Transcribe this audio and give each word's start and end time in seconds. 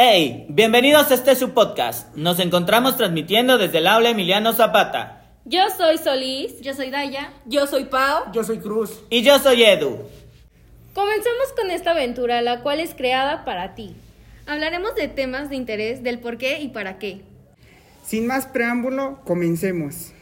Hey, 0.00 0.46
bienvenidos 0.48 1.10
a 1.10 1.14
este 1.14 1.34
su 1.34 1.54
podcast. 1.54 2.14
Nos 2.14 2.38
encontramos 2.38 2.96
transmitiendo 2.96 3.58
desde 3.58 3.78
el 3.78 3.88
aula 3.88 4.10
Emiliano 4.10 4.52
Zapata. 4.52 5.24
Yo 5.44 5.58
soy 5.76 5.98
Solís. 5.98 6.60
Yo 6.60 6.72
soy 6.72 6.90
Daya. 6.90 7.32
Yo 7.46 7.66
soy 7.66 7.86
Pau. 7.86 8.30
Yo 8.32 8.44
soy 8.44 8.60
Cruz. 8.60 8.92
Y 9.10 9.22
yo 9.22 9.40
soy 9.40 9.64
Edu. 9.64 9.98
Comencemos 10.94 11.52
con 11.56 11.72
esta 11.72 11.90
aventura, 11.90 12.42
la 12.42 12.62
cual 12.62 12.78
es 12.78 12.94
creada 12.94 13.44
para 13.44 13.74
ti. 13.74 13.96
Hablaremos 14.46 14.94
de 14.94 15.08
temas 15.08 15.50
de 15.50 15.56
interés, 15.56 16.04
del 16.04 16.20
por 16.20 16.38
qué 16.38 16.60
y 16.60 16.68
para 16.68 17.00
qué. 17.00 17.22
Sin 18.04 18.28
más 18.28 18.46
preámbulo, 18.46 19.18
comencemos. 19.24 20.12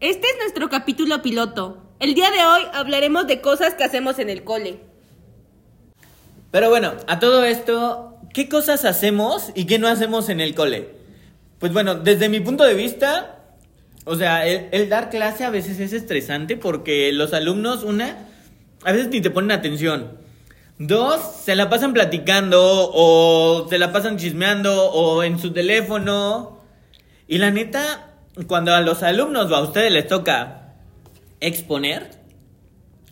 Este 0.00 0.28
es 0.28 0.36
nuestro 0.38 0.68
capítulo 0.68 1.22
piloto. 1.22 1.82
El 1.98 2.12
día 2.12 2.30
de 2.30 2.44
hoy 2.44 2.60
hablaremos 2.74 3.26
de 3.26 3.40
cosas 3.40 3.72
que 3.72 3.84
hacemos 3.84 4.18
en 4.18 4.28
el 4.28 4.44
cole. 4.44 4.80
Pero 6.50 6.70
bueno, 6.70 6.92
a 7.06 7.18
todo 7.18 7.44
esto, 7.44 8.15
¿qué 8.36 8.50
cosas 8.50 8.84
hacemos 8.84 9.50
y 9.54 9.64
qué 9.64 9.78
no 9.78 9.88
hacemos 9.88 10.28
en 10.28 10.42
el 10.42 10.54
cole? 10.54 10.90
Pues 11.58 11.72
bueno, 11.72 11.94
desde 11.94 12.28
mi 12.28 12.40
punto 12.40 12.64
de 12.64 12.74
vista, 12.74 13.38
o 14.04 14.14
sea, 14.14 14.46
el, 14.46 14.68
el 14.72 14.90
dar 14.90 15.08
clase 15.08 15.42
a 15.46 15.48
veces 15.48 15.80
es 15.80 15.94
estresante 15.94 16.58
porque 16.58 17.10
los 17.14 17.32
alumnos, 17.32 17.82
una, 17.82 18.28
a 18.84 18.92
veces 18.92 19.08
ni 19.08 19.22
te 19.22 19.30
ponen 19.30 19.52
atención. 19.52 20.18
Dos, 20.78 21.18
se 21.46 21.56
la 21.56 21.70
pasan 21.70 21.94
platicando 21.94 22.60
o 22.92 23.66
se 23.70 23.78
la 23.78 23.90
pasan 23.90 24.18
chismeando 24.18 24.90
o 24.90 25.22
en 25.22 25.38
su 25.38 25.54
teléfono. 25.54 26.60
Y 27.26 27.38
la 27.38 27.50
neta, 27.50 28.16
cuando 28.46 28.74
a 28.74 28.82
los 28.82 29.02
alumnos 29.02 29.50
o 29.50 29.56
a 29.56 29.62
ustedes 29.62 29.90
les 29.90 30.06
toca 30.08 30.74
exponer, 31.40 32.10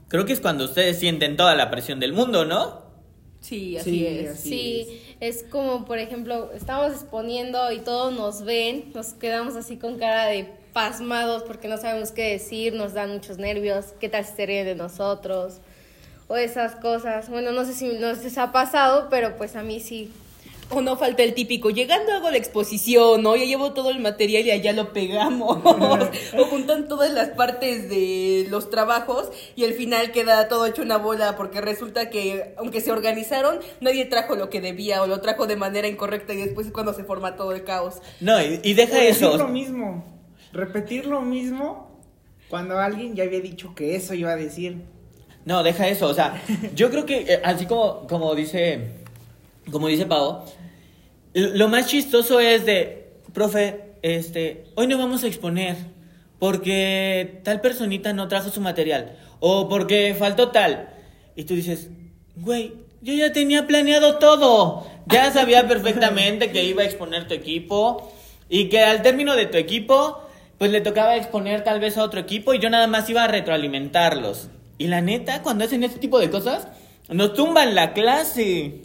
creo 0.09 0.27
que 0.27 0.35
es 0.35 0.41
cuando 0.41 0.67
ustedes 0.67 0.99
sienten 0.99 1.39
toda 1.39 1.55
la 1.55 1.71
presión 1.71 1.99
del 1.99 2.13
mundo, 2.13 2.45
¿no? 2.45 2.85
Sí, 3.41 3.79
así 3.79 3.91
Sí, 3.91 4.07
es. 4.07 4.31
así 4.31 4.49
Sí, 4.49 4.87
es 4.89 5.04
como, 5.51 5.85
por 5.85 5.99
ejemplo, 5.99 6.51
estamos 6.53 6.93
exponiendo 6.93 7.73
y 7.73 7.79
todos 7.81 8.13
nos 8.13 8.43
ven, 8.43 8.93
nos 8.95 9.15
quedamos 9.15 9.57
así 9.57 9.77
con 9.77 9.99
cara 9.99 10.27
de 10.27 10.49
pasmados 10.73 11.45
porque 11.45 11.69
no 11.69 11.79
sabemos 11.79 12.13
qué 12.13 12.33
decir, 12.33 12.75
nos 12.75 12.93
dan 12.93 13.13
muchos 13.13 13.39
nervios, 13.39 13.95
qué 14.01 14.09
tal 14.09 14.25
si 14.25 14.35
se 14.35 14.47
ríen 14.47 14.67
de 14.67 14.75
nosotros 14.75 15.61
o 16.29 16.37
esas 16.37 16.75
cosas. 16.77 17.29
Bueno, 17.31 17.53
no 17.53 17.65
sé 17.65 17.75
si 17.75 17.89
nos 17.95 18.39
ha 18.39 18.53
pasado, 18.53 19.09
pero 19.09 19.37
pues 19.37 19.57
a 19.57 19.63
mí 19.63 19.81
sí. 19.81 20.13
O 20.71 20.81
no 20.81 20.97
falta 20.97 21.23
el 21.23 21.35
típico, 21.35 21.71
llegando 21.71 22.13
hago 22.13 22.31
la 22.31 22.39
exposición, 22.39 23.23
¿no? 23.23 23.37
Ya 23.37 23.45
llevo 23.45 23.73
todo 23.73 23.91
el 23.91 24.01
material 24.01 24.47
y 24.47 24.51
allá 24.51 24.73
lo 24.73 24.93
pegamos. 24.93 25.59
o 26.39 26.45
juntan 26.47 26.89
todas 26.89 27.13
las 27.13 27.31
partes 27.31 27.89
de 27.89 28.47
los 28.49 28.71
trabajos 28.71 29.31
y 29.57 29.65
al 29.65 29.75
final 29.75 30.11
queda 30.13 30.49
todo 30.49 30.67
hecho 30.67 30.83
una 30.83 30.97
bola 30.97 31.37
porque 31.37 31.61
resulta 31.61 32.11
que, 32.11 32.55
aunque 32.57 32.81
se 32.81 32.93
organizaron, 32.93 33.59
nadie 33.81 34.07
trajo 34.07 34.37
lo 34.37 34.49
que 34.49 34.61
debía 34.61 35.03
o 35.03 35.07
lo 35.07 35.21
trajo 35.21 35.47
de 35.47 35.57
manera 35.57 35.87
incorrecta 35.87 36.33
y 36.33 36.39
después 36.39 36.67
es 36.67 36.73
cuando 36.73 36.95
se 36.95 37.05
forma 37.05 37.37
todo 37.37 37.53
el 37.53 37.65
caos. 37.65 37.97
No, 38.21 38.41
y, 38.41 38.61
y 38.63 38.75
deja 38.75 39.03
eso. 39.05 39.37
lo 39.37 39.49
mismo. 39.49 40.05
Repetir 40.53 41.07
lo 41.07 41.21
mismo 41.21 42.01
cuando 42.49 42.79
alguien 42.79 43.15
ya 43.15 43.25
había 43.25 43.41
dicho 43.41 43.75
que 43.75 43.97
eso 43.97 44.15
iba 44.15 44.31
a 44.31 44.37
decir. 44.37 44.83
No, 45.45 45.63
deja 45.63 45.89
eso, 45.89 46.07
o 46.07 46.15
sea, 46.15 46.43
yo 46.75 46.91
creo 46.91 47.05
que 47.05 47.35
eh, 47.35 47.41
así 47.45 47.67
como, 47.67 48.07
como 48.07 48.35
dice, 48.35 49.04
como 49.71 49.89
dice 49.89 50.07
Pau, 50.07 50.45
l- 51.35 51.57
lo 51.57 51.69
más 51.69 51.87
chistoso 51.87 52.41
es 52.41 52.65
de, 52.67 53.13
profe, 53.33 53.95
este, 54.03 54.65
hoy 54.75 54.87
no 54.87 54.99
vamos 54.99 55.25
a 55.25 55.27
exponer 55.27 55.77
porque 56.39 57.41
tal 57.43 57.61
personita 57.61 58.13
no 58.13 58.29
trajo 58.29 58.51
su 58.51 58.61
material 58.61 59.17
o 59.41 59.69
porque 59.69 60.15
faltó 60.19 60.51
tal. 60.51 60.89
Y 61.37 61.45
tú 61.45 61.55
dices, 61.55 61.91
güey, 62.37 62.73
yo 63.01 63.15
ya 63.15 63.33
tenía 63.33 63.67
planeado 63.67 64.19
todo, 64.19 64.87
ya 65.07 65.31
sabía 65.33 65.67
perfectamente 65.69 66.51
que 66.51 66.65
iba 66.65 66.83
a 66.83 66.87
exponer 66.87 67.27
tu 67.29 67.35
equipo 67.35 68.13
y 68.49 68.69
que 68.69 68.81
al 68.83 69.03
término 69.03 69.35
de 69.37 69.47
tu 69.47 69.57
equipo, 69.59 70.21
pues 70.59 70.71
le 70.71 70.81
tocaba 70.81 71.17
exponer 71.17 71.65
tal 71.65 71.81
vez 71.81 71.97
a 71.99 72.05
otro 72.05 72.21
equipo 72.21 72.55
y 72.55 72.59
yo 72.61 72.71
nada 72.71 72.87
más 72.87 73.09
iba 73.11 73.25
a 73.25 73.29
retroalimentarlos. 73.29 74.49
Y 74.79 74.87
la 74.89 75.01
neta, 75.01 75.43
cuando 75.43 75.65
hacen 75.65 75.83
este 75.85 75.99
tipo 75.99 76.19
de 76.19 76.31
cosas, 76.31 76.69
nos 77.09 77.35
tumban 77.35 77.75
la 77.75 77.93
clase. 77.93 78.83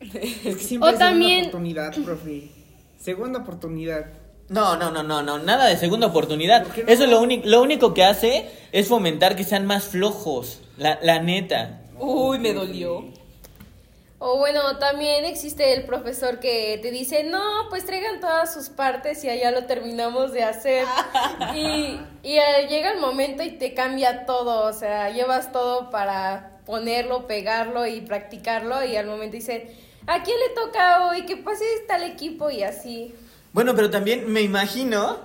Es 0.00 0.56
que 0.56 0.62
siempre 0.62 0.90
O 0.90 0.92
es 0.92 0.98
también- 0.98 1.44
segunda 1.44 1.48
oportunidad, 1.48 1.94
profe. 2.04 2.48
Segunda 3.00 3.38
oportunidad. 3.40 4.06
No, 4.48 4.76
no, 4.76 4.90
no, 4.90 5.02
no, 5.02 5.22
no, 5.22 5.38
nada 5.38 5.66
de 5.66 5.76
segunda 5.76 6.06
oportunidad. 6.08 6.66
Eso 6.86 7.06
lo, 7.06 7.20
único 7.20 7.46
lo 7.48 7.62
único 7.62 7.94
que 7.94 8.04
hace 8.04 8.46
es 8.72 8.88
fomentar 8.88 9.36
que 9.36 9.44
sean 9.44 9.64
más 9.66 9.84
flojos, 9.84 10.60
la, 10.76 10.98
la 11.02 11.20
neta. 11.20 11.80
Uy, 11.98 12.38
me 12.38 12.52
dolió. 12.52 13.04
O 14.18 14.38
bueno, 14.38 14.78
también 14.78 15.24
existe 15.24 15.74
el 15.74 15.84
profesor 15.84 16.40
que 16.40 16.78
te 16.80 16.90
dice, 16.90 17.24
no, 17.24 17.42
pues 17.68 17.84
traigan 17.84 18.20
todas 18.20 18.52
sus 18.54 18.68
partes 18.70 19.22
y 19.24 19.28
allá 19.28 19.50
lo 19.50 19.64
terminamos 19.64 20.32
de 20.32 20.44
hacer. 20.44 20.86
y 21.54 22.00
y 22.22 22.38
llega 22.68 22.92
el 22.92 23.00
momento 23.00 23.42
y 23.42 23.50
te 23.52 23.74
cambia 23.74 24.24
todo, 24.24 24.66
o 24.66 24.72
sea, 24.72 25.10
llevas 25.10 25.52
todo 25.52 25.90
para 25.90 26.58
ponerlo, 26.64 27.26
pegarlo 27.26 27.86
y 27.86 28.00
practicarlo 28.00 28.82
y 28.84 28.96
al 28.96 29.06
momento 29.06 29.36
dice, 29.36 29.74
¿a 30.06 30.22
quién 30.22 30.36
le 30.38 30.54
toca 30.54 31.06
hoy? 31.06 31.26
Que 31.26 31.36
pase 31.36 31.64
tal 31.86 32.02
equipo 32.02 32.50
y 32.50 32.62
así. 32.62 33.14
Bueno, 33.52 33.74
pero 33.74 33.90
también 33.90 34.32
me 34.32 34.42
imagino 34.42 35.18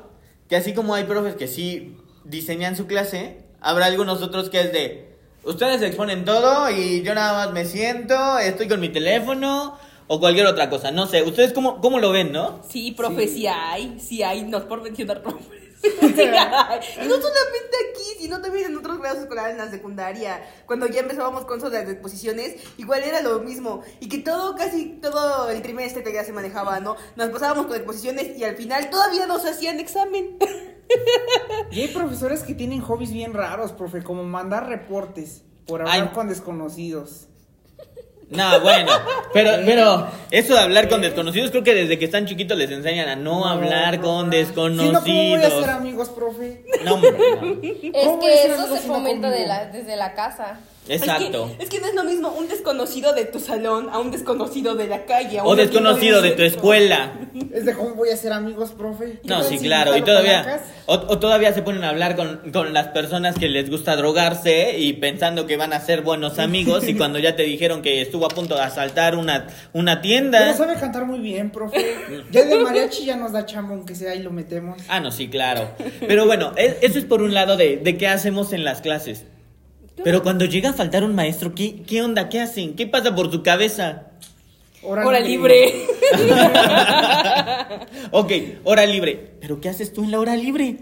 que 0.48 0.56
así 0.56 0.74
como 0.74 0.94
hay 0.96 1.06
profes 1.06 1.36
que 1.36 1.48
sí 1.48 1.96
diseñan 2.24 2.76
su 2.76 2.88
clase, 2.88 3.44
habrá 3.62 3.86
algunos 3.86 4.22
otros 4.22 4.50
que 4.50 4.62
es 4.62 4.72
de, 4.72 5.10
ustedes 5.44 5.82
exponen 5.82 6.26
todo 6.26 6.70
y 6.70 7.02
yo 7.02 7.16
nada 7.16 7.46
más 7.46 7.54
me 7.54 7.66
siento, 7.66 8.38
estoy 8.40 8.68
con 8.68 8.80
mi 8.80 8.90
teléfono 8.90 9.78
o 10.08 10.20
cualquier 10.20 10.48
otra 10.48 10.70
cosa. 10.70 10.92
No 10.92 11.08
sé, 11.08 11.24
¿ustedes 11.24 11.54
cómo, 11.54 11.82
cómo 11.82 12.00
lo 12.00 12.12
ven, 12.12 12.32
no? 12.32 12.62
Sí, 12.68 12.92
profe, 12.92 13.28
sí, 13.28 13.48
hay, 13.48 14.00
sí 14.00 14.24
hay, 14.24 14.44
no 14.44 14.58
es 14.58 14.64
por 14.64 14.82
mencionar 14.82 15.24
nombres. 15.26 15.69
Y 15.84 17.08
no 17.08 17.16
solamente 17.16 17.78
aquí, 17.90 18.04
sino 18.20 18.42
también 18.42 18.72
en 18.72 18.78
otros 18.78 19.00
grados 19.00 19.20
escolares 19.20 19.54
en 19.54 19.60
la 19.60 19.72
secundaria. 19.72 20.42
Cuando 20.66 20.88
ya 20.88 21.02
empezábamos 21.02 21.46
con 21.46 21.60
eso 21.60 21.70
de 21.70 21.82
las 21.82 21.90
exposiciones, 21.90 22.56
igual 22.78 23.04
era 23.04 23.22
lo 23.22 23.40
mismo. 23.40 23.84
Y 24.00 24.10
que 24.10 24.20
todo, 24.20 24.56
casi 24.56 25.00
todo 25.02 25.50
el 25.50 25.62
trimestre 25.62 26.04
que 26.04 26.14
ya 26.14 26.24
se 26.24 26.34
manejaba, 26.34 26.80
¿no? 26.80 26.96
Nos 27.16 27.30
pasábamos 27.30 27.68
con 27.68 27.76
exposiciones 27.76 28.38
y 28.38 28.44
al 28.44 28.56
final 28.56 28.90
todavía 28.90 29.26
nos 29.26 29.46
hacían 29.46 29.80
examen. 29.80 30.38
Y 31.72 31.82
hay 31.82 31.88
profesores 31.90 32.42
que 32.42 32.56
tienen 32.56 32.82
hobbies 32.82 33.12
bien 33.12 33.34
raros, 33.34 33.72
profe, 33.74 34.04
como 34.04 34.24
mandar 34.24 34.68
reportes 34.68 35.44
por 35.68 35.82
hablar 35.82 36.08
Ay. 36.08 36.14
con 36.14 36.28
desconocidos. 36.28 37.28
No, 38.30 38.60
bueno, 38.62 38.92
pero, 39.34 39.52
pero 39.66 40.08
eso 40.30 40.54
de 40.54 40.60
hablar 40.60 40.88
con 40.88 41.02
desconocidos, 41.02 41.50
creo 41.52 41.64
que 41.64 41.74
desde 41.74 41.98
que 41.98 42.06
están 42.06 42.26
chiquitos 42.28 42.58
les 42.58 42.70
enseñan 42.70 43.10
a 43.10 43.16
no, 43.16 43.46
hablar 43.46 44.00
con. 44.02 44.32
Si 44.32 44.44
no, 44.44 44.54
¿cómo 44.54 44.74
voy 44.74 45.34
a 45.34 45.40
desconocidos. 45.40 45.62
ser 45.62 45.70
amigos, 45.70 46.10
profe? 46.10 46.64
No, 46.84 46.96
hombre. 46.96 47.10
Es 47.82 48.06
¿Cómo 48.06 48.18
voy 48.18 48.32
a 48.32 48.36
que 48.36 48.54
eso 48.54 48.76
se 48.76 48.82
fomenta 48.82 49.30
de 49.30 49.48
la, 49.48 49.66
desde 49.66 49.96
la 49.96 50.14
casa. 50.14 50.60
Exacto. 50.90 51.50
Es 51.52 51.58
que, 51.58 51.64
es 51.64 51.70
que 51.70 51.80
no 51.82 51.88
es 51.88 51.94
lo 51.96 52.04
mismo 52.04 52.30
un 52.32 52.48
desconocido 52.48 53.14
de 53.14 53.26
tu 53.26 53.40
salón 53.40 53.90
a 53.92 54.00
un 54.00 54.12
desconocido 54.12 54.76
de 54.76 54.88
la 54.88 55.06
calle. 55.06 55.40
a 55.40 55.44
O 55.46 55.56
desconocido 55.56 56.22
de 56.22 56.32
tu 56.32 56.42
escuela. 56.44 57.14
Es 57.54 57.66
de 57.66 57.74
cómo 57.74 57.96
voy 57.96 58.10
a 58.10 58.18
ser 58.18 58.34
amigos, 58.34 58.72
profe. 58.72 59.20
¿Qué 59.22 59.28
No, 59.30 59.44
sí, 59.44 59.58
claro. 59.60 59.96
Y 59.96 60.02
todavía, 60.02 60.62
o, 60.86 60.94
o 60.96 61.20
todavía 61.20 61.54
se 61.54 61.62
ponen 61.62 61.84
a 61.84 61.90
hablar 61.90 62.16
con, 62.16 62.52
con 62.52 62.74
las 62.74 62.88
personas 62.88 63.38
que 63.38 63.50
les 63.50 63.70
gusta 63.70 63.96
drogarse 63.96 64.78
y 64.78 64.94
pensando 64.94 65.46
que 65.48 65.58
van 65.58 65.74
a 65.74 65.80
ser 65.80 66.02
buenos 66.02 66.40
amigos 66.40 66.88
y 66.88 66.96
cuando 66.96 67.20
ya 67.20 67.36
te 67.36 67.44
dijeron 67.44 67.82
que 67.82 68.02
estuvo 68.02 68.26
a 68.26 68.30
punto 68.30 68.56
de 68.56 68.62
asaltar 68.62 69.16
una, 69.16 69.48
una 69.74 69.94
Pero 69.94 70.02
tienda. 70.02 70.54
sabe 70.56 70.76
cantar 70.76 71.06
muy 71.06 71.20
bien, 71.20 71.52
profe. 71.52 71.96
Ya 72.32 72.46
de 72.46 72.58
mariachi 72.58 73.06
ya 73.06 73.16
nos 73.16 73.32
da 73.32 73.46
chamo, 73.46 73.76
aunque 73.76 73.96
sea 73.96 74.12
ahí 74.12 74.24
lo 74.24 74.32
metemos. 74.32 74.82
Ah, 74.88 75.00
no, 75.00 75.12
sí, 75.12 75.30
claro. 75.30 75.70
Pero 76.00 76.26
bueno, 76.26 76.54
e- 76.58 76.78
eso 76.82 76.98
es 77.00 77.06
por 77.06 77.22
un 77.22 77.34
lado 77.34 77.58
de, 77.58 77.78
de 77.78 77.98
qué 77.98 78.08
hacemos 78.08 78.54
en 78.54 78.64
las 78.64 78.82
clases. 78.82 79.26
Pero 80.04 80.24
cuando 80.24 80.46
llega 80.46 80.70
a 80.70 80.74
faltar 80.74 81.04
un 81.04 81.16
maestro, 81.16 81.54
¿qué, 81.56 81.82
qué 81.84 82.02
onda? 82.02 82.30
¿Qué 82.30 82.40
hacen? 82.40 82.76
¿Qué 82.76 82.88
pasa 82.88 83.16
por 83.16 83.32
su 83.32 83.44
cabeza? 83.44 84.10
Hora 84.82 85.20
libre. 85.20 85.88
Ok, 88.12 88.32
hora 88.64 88.86
libre. 88.86 89.34
¿Pero 89.40 89.62
qué 89.62 89.70
haces 89.70 89.94
tú 89.94 90.04
en 90.04 90.12
la 90.12 90.20
hora 90.20 90.36
libre? 90.36 90.78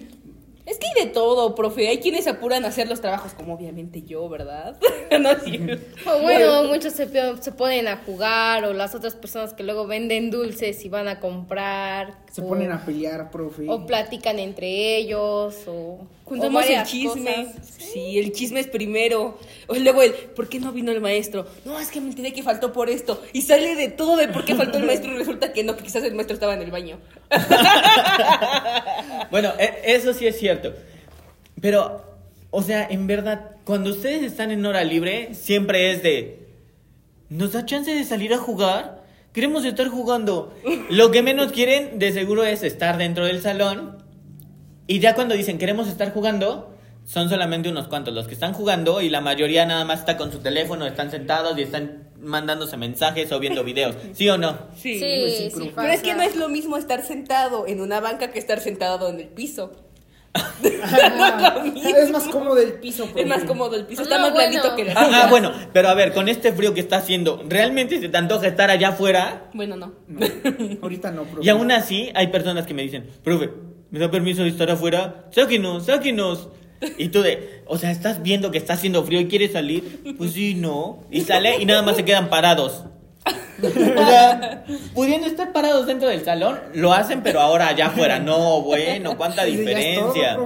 Es 0.66 0.78
que 0.78 0.88
hay 0.88 1.06
de 1.06 1.12
todo, 1.12 1.56
profe. 1.56 1.88
Hay 1.88 2.00
quienes 2.00 2.26
se 2.26 2.30
apuran 2.30 2.66
a 2.66 2.68
hacer 2.70 2.90
los 2.90 3.00
trabajos, 3.00 3.34
como 3.34 3.54
obviamente 3.54 4.02
yo, 4.02 4.28
¿verdad? 4.28 4.78
no, 5.20 5.30
sí. 5.44 5.66
O 6.06 6.22
bueno, 6.22 6.64
muchos 6.66 6.94
se, 6.94 7.08
se 7.42 7.52
ponen 7.54 7.88
a 7.88 7.98
jugar 8.06 8.66
o 8.66 8.74
las 8.74 8.94
otras 8.94 9.16
personas 9.16 9.54
que 9.54 9.64
luego 9.64 9.88
venden 9.88 10.30
dulces 10.30 10.84
y 10.84 10.90
van 10.90 11.08
a 11.08 11.20
comprar. 11.20 12.18
Se 12.32 12.42
o, 12.42 12.48
ponen 12.48 12.72
a 12.72 12.86
pelear, 12.86 13.32
profe. 13.32 13.66
O 13.70 13.86
platican 13.86 14.40
entre 14.40 14.98
ellos 14.98 15.56
o... 15.68 16.00
o 16.28 16.30
Juntamos 16.30 16.66
el 16.70 16.84
chisme. 16.84 17.46
cosas. 17.48 17.68
Sí, 17.78 18.20
el 18.20 18.34
chisme 18.34 18.60
es 18.60 18.68
primero. 18.68 19.40
O 19.68 19.76
luego 19.76 20.02
el, 20.02 20.12
¿por 20.12 20.50
qué 20.50 20.60
no 20.60 20.74
vino 20.74 20.92
el 20.92 21.00
maestro? 21.00 21.48
No, 21.64 21.80
es 21.80 21.90
que 21.90 22.02
me 22.02 22.10
enteré 22.10 22.34
que 22.34 22.44
faltó 22.44 22.74
por 22.74 22.90
esto. 22.90 23.24
Y 23.32 23.44
sale 23.44 23.76
de 23.76 23.88
todo 23.88 24.18
de 24.18 24.28
por 24.28 24.44
qué 24.44 24.54
faltó 24.56 24.78
el 24.78 24.84
maestro 24.86 25.14
y 25.14 25.18
resulta 25.18 25.54
que 25.54 25.64
no, 25.64 25.78
que 25.78 25.84
quizás 25.84 26.04
el 26.04 26.14
maestro 26.16 26.34
estaba 26.34 26.54
en 26.54 26.62
el 26.62 26.72
baño. 26.72 27.00
Bueno, 29.32 29.54
e- 29.60 29.94
eso 29.96 30.14
sí 30.14 30.28
es 30.28 30.38
cierto. 30.40 30.74
Pero, 31.62 32.04
o 32.50 32.62
sea, 32.62 32.88
en 32.90 33.08
verdad, 33.08 33.52
cuando 33.66 33.90
ustedes 33.92 34.24
están 34.24 34.52
en 34.52 34.66
hora 34.66 34.84
libre, 34.84 35.34
siempre 35.34 35.92
es 35.92 36.04
de. 36.04 36.48
¿Nos 37.30 37.54
da 37.54 37.66
chance 37.66 37.94
de 37.94 38.04
salir 38.04 38.34
a 38.34 38.38
jugar? 38.38 38.98
queremos 39.34 39.66
estar 39.66 39.88
jugando. 39.88 40.52
Lo 40.90 41.12
que 41.12 41.22
menos 41.22 41.52
quieren, 41.52 42.00
de 42.00 42.12
seguro, 42.12 42.44
es 42.44 42.64
estar 42.64 42.98
dentro 42.98 43.26
del 43.26 43.42
salón. 43.42 43.97
Y 44.88 45.00
ya 45.00 45.16
cuando 45.16 45.36
dicen 45.36 45.58
queremos 45.58 45.88
estar 45.88 46.14
jugando, 46.14 46.74
son 47.06 47.30
solamente 47.30 47.70
unos 47.70 47.88
cuantos 47.88 48.14
los 48.14 48.28
que 48.28 48.34
están 48.34 48.54
jugando 48.54 49.02
y 49.02 49.10
la 49.10 49.22
mayoría 49.22 49.66
nada 49.66 49.86
más 49.86 50.00
está 50.00 50.18
con 50.18 50.32
su 50.32 50.40
teléfono, 50.40 50.86
están 50.86 51.12
sentados 51.12 51.58
y 51.58 51.62
están 51.62 52.10
mandándose 52.20 52.78
mensajes 52.78 53.32
o 53.32 53.40
viendo 53.40 53.64
videos. 53.64 53.96
¿Sí 54.14 54.28
o 54.30 54.38
no? 54.38 54.58
Sí. 54.76 55.00
Sí, 55.00 55.50
sí, 55.54 55.72
Pero 55.76 55.90
es 55.90 56.02
que 56.02 56.16
no 56.16 56.22
es 56.24 56.36
lo 56.36 56.50
mismo 56.50 56.78
estar 56.78 57.04
sentado 57.06 57.68
en 57.68 57.82
una 57.82 58.00
banca 58.00 58.32
que 58.32 58.40
estar 58.40 58.60
sentado 58.60 59.10
en 59.10 59.20
el 59.20 59.28
piso. 59.28 59.72
es 60.64 62.12
más 62.12 62.24
cómodo 62.28 62.58
el 62.60 62.74
piso. 62.74 63.10
Es 63.16 63.26
más 63.26 63.44
cómodo 63.44 63.76
el 63.76 63.86
piso, 63.86 64.04
está 64.04 64.18
No, 64.18 64.24
más 64.24 64.34
bueno. 64.34 64.50
blandito 64.52 64.76
que 64.76 64.86
la 64.86 64.94
Ah, 64.96 65.10
ah, 65.24 65.28
bueno, 65.30 65.52
pero 65.74 65.90
a 65.90 65.94
ver, 65.94 66.14
con 66.14 66.30
este 66.30 66.52
frío 66.54 66.74
que 66.74 66.80
está 66.80 66.98
haciendo, 66.98 67.44
¿realmente 67.48 68.00
se 68.00 68.10
te 68.10 68.18
antoja 68.18 68.48
estar 68.48 68.70
allá 68.70 68.90
afuera? 68.90 69.50
Bueno, 69.54 69.76
no. 69.76 69.94
Ahorita 70.82 71.12
no, 71.12 71.24
profe. 71.24 71.46
Y 71.46 71.50
aún 71.50 71.72
así, 71.72 72.12
hay 72.14 72.28
personas 72.28 72.66
que 72.68 72.74
me 72.74 72.84
dicen, 72.84 73.10
profe, 73.24 73.50
¿me 73.92 74.00
da 74.00 74.12
permiso 74.12 74.44
de 74.44 74.50
estar 74.50 74.70
afuera? 74.70 75.26
Sáquenos, 75.32 75.86
sáquenos. 75.86 76.50
Y 76.98 77.10
tú 77.10 77.22
de, 77.22 77.64
o 77.66 77.78
sea, 77.78 77.92
¿estás 77.92 78.22
viendo 78.22 78.52
que 78.52 78.58
está 78.58 78.74
haciendo 78.74 79.04
frío 79.04 79.20
y 79.20 79.28
quieres 79.28 79.54
salir? 79.54 80.16
Pues 80.18 80.34
sí, 80.34 80.54
no. 80.54 81.04
Y 81.10 81.22
sale 81.22 81.58
y 81.60 81.66
nada 81.66 81.82
más 81.82 81.96
se 81.96 82.06
quedan 82.06 82.30
parados. 82.30 82.84
O 83.62 84.06
sea, 84.06 84.66
pudiendo 84.94 85.28
estar 85.28 85.52
parados 85.52 85.88
dentro 85.88 86.08
del 86.08 86.24
salón, 86.24 86.60
lo 86.74 86.94
hacen, 86.94 87.24
pero 87.24 87.40
ahora 87.40 87.70
allá 87.70 87.88
afuera. 87.88 88.20
No, 88.20 88.62
bueno, 88.62 89.18
cuánta 89.18 89.44
todo, 89.44 89.52
diferencia. 89.52 90.38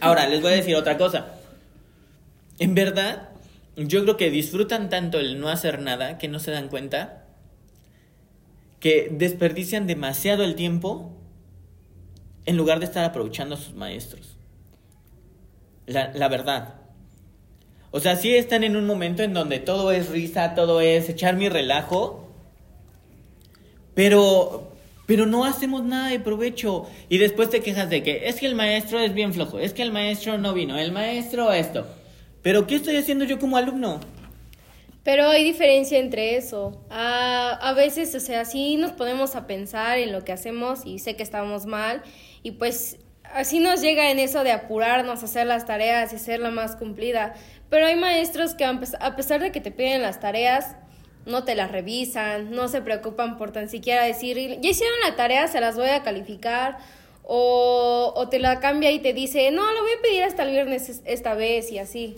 Ahora, 0.00 0.28
les 0.28 0.40
voy 0.40 0.52
a 0.52 0.56
decir 0.56 0.76
otra 0.76 0.96
cosa. 0.96 1.34
En 2.58 2.74
verdad, 2.74 3.30
yo 3.76 4.02
creo 4.02 4.16
que 4.16 4.30
disfrutan 4.30 4.88
tanto 4.88 5.18
el 5.18 5.40
no 5.40 5.48
hacer 5.48 5.80
nada 5.80 6.18
que 6.18 6.28
no 6.28 6.38
se 6.38 6.52
dan 6.52 6.68
cuenta 6.68 7.24
que 8.78 9.08
desperdician 9.10 9.86
demasiado 9.86 10.44
el 10.44 10.54
tiempo 10.54 11.16
en 12.46 12.56
lugar 12.56 12.78
de 12.80 12.86
estar 12.86 13.04
aprovechando 13.04 13.54
a 13.54 13.58
sus 13.58 13.74
maestros. 13.74 14.36
La, 15.86 16.28
verdad. 16.28 16.74
O 17.90 18.00
sea, 18.00 18.16
sí 18.16 18.34
están 18.34 18.64
en 18.64 18.76
un 18.76 18.86
momento 18.86 19.22
en 19.22 19.34
donde 19.34 19.58
todo 19.58 19.92
es 19.92 20.08
risa, 20.08 20.54
todo 20.54 20.80
es 20.80 21.08
echar 21.08 21.36
mi 21.36 21.48
relajo, 21.48 22.28
pero, 23.94 24.72
pero 25.06 25.26
no 25.26 25.44
hacemos 25.44 25.82
nada 25.84 26.08
de 26.08 26.20
provecho. 26.20 26.86
Y 27.08 27.18
después 27.18 27.50
te 27.50 27.60
quejas 27.60 27.90
de 27.90 28.02
que 28.02 28.28
es 28.28 28.36
que 28.36 28.46
el 28.46 28.54
maestro 28.54 29.00
es 29.00 29.12
bien 29.12 29.34
flojo, 29.34 29.58
es 29.58 29.74
que 29.74 29.82
el 29.82 29.92
maestro 29.92 30.38
no 30.38 30.54
vino, 30.54 30.78
el 30.78 30.92
maestro 30.92 31.52
esto. 31.52 31.86
Pero 32.42 32.66
¿qué 32.66 32.76
estoy 32.76 32.96
haciendo 32.96 33.24
yo 33.24 33.38
como 33.38 33.56
alumno? 33.56 34.00
Pero 35.04 35.26
hay 35.28 35.42
diferencia 35.42 35.98
entre 35.98 36.36
eso. 36.36 36.84
A, 36.90 37.50
a 37.60 37.72
veces, 37.72 38.14
o 38.14 38.20
sea, 38.20 38.44
sí 38.44 38.76
nos 38.76 38.92
ponemos 38.92 39.34
a 39.34 39.46
pensar 39.46 39.98
en 39.98 40.12
lo 40.12 40.24
que 40.24 40.32
hacemos 40.32 40.82
y 40.86 40.98
sé 41.00 41.16
que 41.16 41.22
estamos 41.24 41.66
mal 41.66 42.02
y 42.44 42.52
pues 42.52 42.98
así 43.24 43.58
nos 43.58 43.80
llega 43.80 44.10
en 44.10 44.18
eso 44.20 44.44
de 44.44 44.52
apurarnos 44.52 45.22
a 45.22 45.24
hacer 45.24 45.46
las 45.46 45.66
tareas 45.66 46.12
y 46.12 46.16
hacerla 46.16 46.50
más 46.50 46.76
cumplida. 46.76 47.34
Pero 47.68 47.86
hay 47.86 47.96
maestros 47.96 48.54
que 48.54 48.64
a 48.64 48.78
pes- 48.78 48.96
a 49.00 49.16
pesar 49.16 49.40
de 49.40 49.50
que 49.50 49.60
te 49.60 49.70
piden 49.72 50.02
las 50.02 50.20
tareas, 50.20 50.76
no 51.26 51.42
te 51.44 51.54
las 51.54 51.72
revisan, 51.72 52.50
no 52.52 52.68
se 52.68 52.80
preocupan 52.82 53.38
por 53.38 53.50
tan 53.52 53.68
siquiera 53.68 54.04
decir, 54.04 54.36
ya 54.60 54.70
hicieron 54.70 54.96
la 55.08 55.16
tarea, 55.16 55.48
se 55.48 55.60
las 55.60 55.76
voy 55.76 55.88
a 55.88 56.02
calificar. 56.02 56.78
O, 57.24 58.12
o 58.16 58.28
te 58.28 58.38
la 58.40 58.58
cambia 58.60 58.90
y 58.90 58.98
te 58.98 59.12
dice, 59.12 59.50
no, 59.52 59.72
lo 59.72 59.82
voy 59.82 59.92
a 59.98 60.02
pedir 60.02 60.24
hasta 60.24 60.42
el 60.42 60.50
viernes 60.50 60.88
es- 60.88 61.02
esta 61.06 61.34
vez 61.34 61.70
y 61.72 61.78
así. 61.78 62.16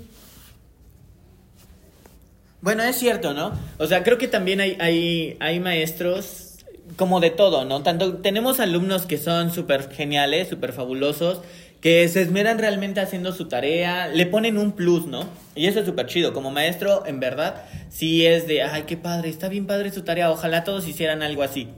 Bueno, 2.64 2.82
es 2.82 2.96
cierto, 2.96 3.34
¿no? 3.34 3.52
O 3.76 3.86
sea, 3.86 4.02
creo 4.02 4.16
que 4.16 4.26
también 4.26 4.58
hay, 4.58 4.78
hay, 4.80 5.36
hay 5.38 5.60
maestros 5.60 6.64
como 6.96 7.20
de 7.20 7.28
todo, 7.28 7.66
¿no? 7.66 7.82
Tanto 7.82 8.14
tenemos 8.22 8.58
alumnos 8.58 9.04
que 9.04 9.18
son 9.18 9.52
súper 9.52 9.90
geniales, 9.90 10.48
súper 10.48 10.72
fabulosos, 10.72 11.42
que 11.82 12.08
se 12.08 12.22
esmeran 12.22 12.58
realmente 12.58 13.00
haciendo 13.00 13.32
su 13.32 13.48
tarea, 13.48 14.08
le 14.08 14.24
ponen 14.24 14.56
un 14.56 14.72
plus, 14.72 15.04
¿no? 15.04 15.28
Y 15.54 15.66
eso 15.66 15.80
es 15.80 15.84
súper 15.84 16.06
chido. 16.06 16.32
Como 16.32 16.50
maestro, 16.50 17.04
en 17.04 17.20
verdad, 17.20 17.64
sí 17.90 18.24
es 18.24 18.46
de, 18.46 18.62
ay, 18.62 18.84
qué 18.86 18.96
padre, 18.96 19.28
está 19.28 19.50
bien 19.50 19.66
padre 19.66 19.92
su 19.92 20.00
tarea, 20.00 20.30
ojalá 20.30 20.64
todos 20.64 20.88
hicieran 20.88 21.22
algo 21.22 21.42
así. 21.42 21.68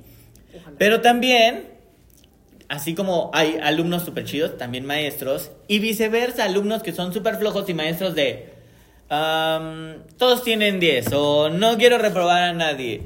Pero 0.79 1.00
también, 1.00 1.65
así 2.69 2.94
como 2.94 3.33
hay 3.35 3.59
alumnos 3.61 4.05
súper 4.05 4.23
chidos, 4.23 4.56
también 4.56 4.87
maestros, 4.87 5.50
y 5.67 5.81
viceversa, 5.81 6.44
alumnos 6.44 6.85
que 6.85 6.93
son 6.93 7.12
súper 7.12 7.38
flojos 7.38 7.69
y 7.69 7.75
maestros 7.75 8.15
de, 8.15 8.56
todos 9.08 10.43
tienen 10.43 10.81
10 10.81 11.12
o 11.12 11.49
no 11.49 11.76
quiero 11.76 11.99
reprobar 11.99 12.43
a 12.43 12.53
nadie. 12.53 13.03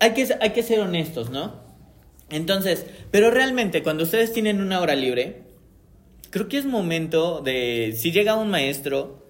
Hay 0.00 0.14
que, 0.14 0.28
hay 0.40 0.50
que 0.50 0.62
ser 0.62 0.80
honestos, 0.80 1.30
¿no? 1.30 1.68
Entonces, 2.30 2.86
pero 3.10 3.30
realmente 3.30 3.82
cuando 3.82 4.04
ustedes 4.04 4.32
tienen 4.32 4.60
una 4.60 4.80
hora 4.80 4.94
libre, 4.94 5.42
creo 6.30 6.48
que 6.48 6.58
es 6.58 6.66
momento 6.66 7.40
de, 7.40 7.94
si 7.96 8.12
llega 8.12 8.34
un 8.34 8.50
maestro, 8.50 9.24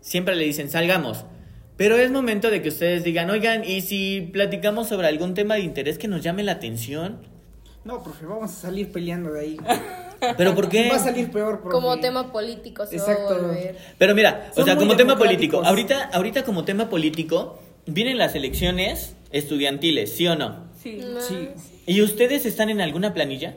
siempre 0.00 0.36
le 0.36 0.44
dicen, 0.44 0.70
salgamos. 0.70 1.24
Pero 1.76 1.96
es 1.96 2.10
momento 2.12 2.50
de 2.50 2.62
que 2.62 2.68
ustedes 2.68 3.02
digan, 3.02 3.30
oigan, 3.30 3.64
¿y 3.64 3.80
si 3.80 4.20
platicamos 4.32 4.88
sobre 4.88 5.08
algún 5.08 5.34
tema 5.34 5.56
de 5.56 5.62
interés 5.62 5.98
que 5.98 6.06
nos 6.06 6.22
llame 6.22 6.44
la 6.44 6.52
atención? 6.52 7.18
No, 7.84 8.02
profe, 8.02 8.24
vamos 8.26 8.52
a 8.52 8.54
salir 8.54 8.92
peleando 8.92 9.32
de 9.32 9.40
ahí. 9.40 9.56
¿Pero 10.36 10.54
por 10.54 10.68
qué? 10.68 10.88
Va 10.90 10.96
a 10.96 10.98
salir 10.98 11.30
peor, 11.30 11.60
profe. 11.60 11.72
Como 11.74 11.98
tema 12.00 12.32
político 12.32 12.86
se 12.86 12.96
Exacto. 12.96 13.34
va 13.48 13.52
a. 13.52 13.56
Pero 13.98 14.14
mira, 14.14 14.48
o 14.52 14.54
Son 14.54 14.64
sea, 14.64 14.76
como 14.76 14.96
tema 14.96 15.16
político, 15.18 15.62
ahorita, 15.64 16.10
ahorita 16.12 16.44
como 16.44 16.64
tema 16.64 16.88
político, 16.88 17.58
vienen 17.86 18.18
las 18.18 18.34
elecciones 18.34 19.14
estudiantiles, 19.30 20.12
¿sí 20.14 20.26
o 20.26 20.36
no? 20.36 20.64
Sí. 20.82 21.00
No. 21.04 21.20
Sí. 21.20 21.50
¿Y 21.86 22.02
ustedes 22.02 22.46
están 22.46 22.70
en 22.70 22.80
alguna 22.80 23.12
planilla? 23.14 23.56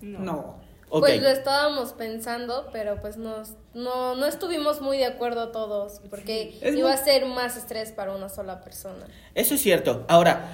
No. 0.00 0.56
Pues 0.88 1.20
lo 1.20 1.28
estábamos 1.28 1.92
pensando, 1.92 2.68
pero 2.72 3.00
pues 3.00 3.16
nos, 3.16 3.54
no, 3.74 4.14
no 4.14 4.24
estuvimos 4.26 4.80
muy 4.80 4.98
de 4.98 5.06
acuerdo 5.06 5.48
todos, 5.48 6.00
porque 6.08 6.56
Es 6.62 6.74
iba 6.76 6.88
muy- 6.88 6.96
a 6.96 7.04
ser 7.04 7.26
más 7.26 7.56
estrés 7.56 7.90
para 7.92 8.14
una 8.14 8.28
sola 8.28 8.60
persona. 8.60 9.06
Eso 9.34 9.54
es 9.56 9.60
cierto. 9.60 10.06
Ahora, 10.08 10.48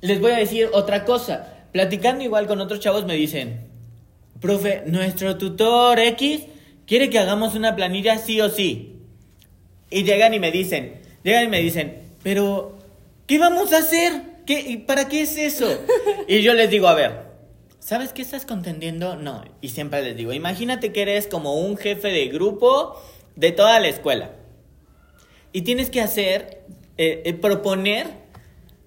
les 0.00 0.20
voy 0.20 0.32
a 0.32 0.36
decir 0.38 0.68
otra 0.72 1.04
cosa. 1.04 1.48
Platicando 1.70 2.24
igual 2.24 2.46
con 2.46 2.60
otros 2.60 2.80
chavos 2.80 3.04
me 3.04 3.14
dicen, 3.14 3.68
profe, 4.44 4.82
nuestro 4.84 5.38
tutor 5.38 5.98
X 5.98 6.42
quiere 6.86 7.08
que 7.08 7.18
hagamos 7.18 7.54
una 7.54 7.74
planilla 7.74 8.18
sí 8.18 8.42
o 8.42 8.50
sí. 8.50 8.96
Y 9.88 10.04
llegan 10.04 10.34
y 10.34 10.38
me 10.38 10.50
dicen, 10.50 11.00
llegan 11.22 11.44
y 11.44 11.48
me 11.48 11.60
dicen, 11.60 12.02
pero, 12.22 12.76
¿qué 13.26 13.38
vamos 13.38 13.72
a 13.72 13.78
hacer? 13.78 14.12
¿Qué, 14.44 14.60
y 14.60 14.76
¿Para 14.76 15.08
qué 15.08 15.22
es 15.22 15.38
eso? 15.38 15.66
Y 16.28 16.42
yo 16.42 16.52
les 16.52 16.68
digo, 16.68 16.88
a 16.88 16.94
ver, 16.94 17.22
¿sabes 17.78 18.12
qué 18.12 18.20
estás 18.20 18.44
contendiendo? 18.44 19.16
No. 19.16 19.44
Y 19.62 19.70
siempre 19.70 20.02
les 20.02 20.14
digo, 20.14 20.34
imagínate 20.34 20.92
que 20.92 21.02
eres 21.02 21.26
como 21.26 21.54
un 21.54 21.78
jefe 21.78 22.08
de 22.08 22.28
grupo 22.28 23.00
de 23.36 23.50
toda 23.50 23.80
la 23.80 23.88
escuela. 23.88 24.32
Y 25.52 25.62
tienes 25.62 25.88
que 25.88 26.02
hacer, 26.02 26.64
eh, 26.98 27.22
eh, 27.24 27.32
proponer 27.32 28.08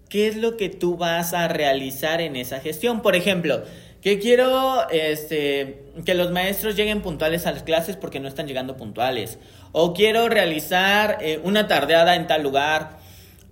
qué 0.07 0.27
es 0.27 0.35
lo 0.35 0.55
que 0.55 0.69
tú 0.69 0.97
vas 0.97 1.33
a 1.33 1.47
realizar 1.47 2.21
en 2.21 2.35
esa 2.35 2.59
gestión. 2.59 3.01
Por 3.01 3.15
ejemplo, 3.15 3.63
que 4.07 4.19
quiero 4.19 4.89
este, 4.89 5.83
que 6.05 6.13
los 6.13 6.31
maestros 6.31 6.77
lleguen 6.77 7.01
puntuales 7.01 7.45
a 7.45 7.51
las 7.51 7.63
clases 7.63 7.97
porque 7.97 8.21
no 8.21 8.29
están 8.29 8.47
llegando 8.47 8.77
puntuales. 8.77 9.37
O 9.73 9.93
quiero 9.93 10.29
realizar 10.29 11.17
eh, 11.19 11.41
una 11.43 11.67
tardeada 11.67 12.15
en 12.15 12.25
tal 12.25 12.41
lugar. 12.41 12.99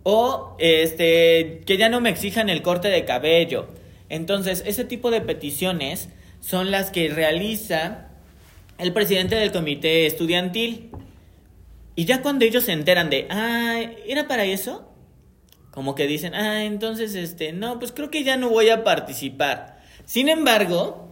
O 0.03 0.55
este, 0.57 1.61
que 1.65 1.75
ya 1.75 1.89
no 1.89 1.99
me 1.99 2.09
exijan 2.09 2.47
el 2.47 2.61
corte 2.61 2.87
de 2.87 3.03
cabello. 3.03 3.67
Entonces, 4.07 4.63
ese 4.65 4.85
tipo 4.85 5.11
de 5.11 5.19
peticiones 5.19 6.07
son 6.39 6.71
las 6.71 6.89
que 6.89 7.09
realiza 7.09 8.07
el 8.77 8.93
presidente 8.93 9.35
del 9.35 9.51
comité 9.51 10.05
estudiantil. 10.05 10.89
Y 11.97 12.05
ya 12.05 12.21
cuando 12.21 12.45
ellos 12.45 12.63
se 12.63 12.71
enteran 12.71 13.09
de, 13.09 13.27
ah, 13.29 13.81
¿era 14.07 14.29
para 14.29 14.45
eso? 14.45 14.89
Como 15.71 15.95
que 15.95 16.07
dicen, 16.07 16.33
ah, 16.33 16.63
entonces, 16.63 17.13
este, 17.13 17.51
no, 17.51 17.77
pues 17.77 17.91
creo 17.91 18.09
que 18.09 18.23
ya 18.23 18.37
no 18.37 18.47
voy 18.47 18.69
a 18.69 18.85
participar. 18.85 19.74
Sin 20.05 20.29
embargo, 20.29 21.09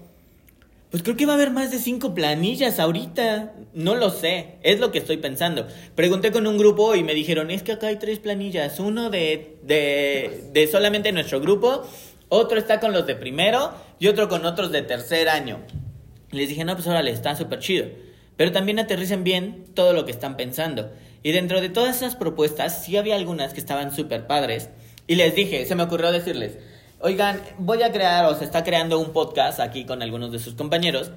pues 0.92 1.02
creo 1.02 1.18
que 1.18 1.26
va 1.26 1.34
a 1.34 1.36
haber 1.36 1.50
más 1.50 1.72
de 1.72 1.80
cinco 1.80 2.14
planillas 2.14 2.80
ahorita. 2.80 3.54
No 3.74 3.96
lo 3.96 4.12
sé, 4.12 4.56
es 4.62 4.80
lo 4.80 4.92
que 4.92 5.00
estoy 5.00 5.18
pensando. 5.18 5.68
Pregunté 5.96 6.32
con 6.32 6.46
un 6.46 6.58
grupo 6.58 6.94
y 6.94 7.04
me 7.04 7.16
dijeron, 7.16 7.50
es 7.50 7.64
que 7.64 7.72
acá 7.72 7.88
hay 7.88 7.96
tres 7.96 8.20
planillas. 8.20 8.80
Uno 8.80 9.10
de, 9.10 9.58
de, 9.64 10.50
de 10.54 10.68
solamente 10.68 11.12
nuestro 11.12 11.40
grupo, 11.42 11.84
otro 12.30 12.60
está 12.60 12.80
con 12.80 12.94
los 12.94 13.08
de 13.08 13.16
primero 13.16 13.74
y 13.98 14.08
otro 14.08 14.30
con 14.30 14.46
otros 14.46 14.72
de 14.72 14.84
tercer 14.84 15.30
año. 15.30 15.60
Les 16.30 16.50
dije, 16.50 16.64
no, 16.64 16.76
pues 16.76 16.88
órale, 16.88 17.10
está 17.12 17.36
súper 17.36 17.60
chido. 17.60 17.88
Pero 18.38 18.52
también 18.52 18.80
aterricen 18.80 19.24
bien 19.24 19.66
todo 19.74 19.94
lo 19.94 20.06
que 20.06 20.12
están 20.12 20.38
pensando. 20.38 20.92
Y 21.24 21.32
dentro 21.32 21.62
de 21.62 21.70
todas 21.70 21.98
esas 21.98 22.16
propuestas, 22.16 22.84
sí 22.84 22.98
había 22.98 23.16
algunas 23.16 23.54
que 23.54 23.60
estaban 23.60 23.96
súper 23.96 24.28
padres. 24.28 24.70
Y 25.08 25.16
les 25.16 25.34
dije, 25.36 25.66
se 25.66 25.76
me 25.76 25.84
ocurrió 25.84 26.12
decirles, 26.12 26.58
oigan, 27.04 27.40
voy 27.60 27.84
a 27.84 27.92
crear 27.92 28.26
o 28.26 28.36
se 28.36 28.46
está 28.46 28.64
creando 28.64 29.00
un 29.00 29.14
podcast 29.14 29.60
aquí 29.60 29.86
con 29.86 30.02
algunos 30.02 30.32
de 30.32 30.40
sus 30.40 30.56
compañeros. 30.56 31.12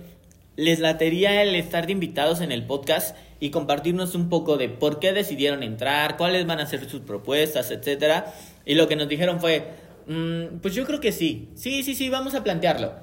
Les 0.57 0.79
latería 0.79 1.43
el 1.43 1.55
estar 1.55 1.87
de 1.87 1.93
invitados 1.93 2.43
en 2.43 2.53
el 2.53 2.67
podcast 2.67 3.17
y 3.41 3.51
compartirnos 3.51 4.15
un 4.15 4.29
poco 4.29 4.59
de 4.59 4.69
por 4.69 5.01
qué 5.01 5.13
decidieron 5.13 5.63
entrar, 5.63 6.19
cuáles 6.19 6.47
van 6.47 6.61
a 6.61 6.67
ser 6.67 6.89
sus 6.89 7.01
propuestas, 7.01 7.71
etcétera. 7.71 8.35
Y 8.65 8.75
lo 8.75 8.89
que 8.89 8.97
nos 8.97 9.09
dijeron 9.09 9.41
fue, 9.41 9.65
Mm, 10.07 10.59
pues 10.63 10.75
yo 10.75 10.87
creo 10.87 11.01
que 11.01 11.13
sí. 11.13 11.49
Sí, 11.55 11.83
sí, 11.83 11.95
sí, 11.95 12.09
vamos 12.09 12.35
a 12.35 12.45
plantearlo. 12.45 12.95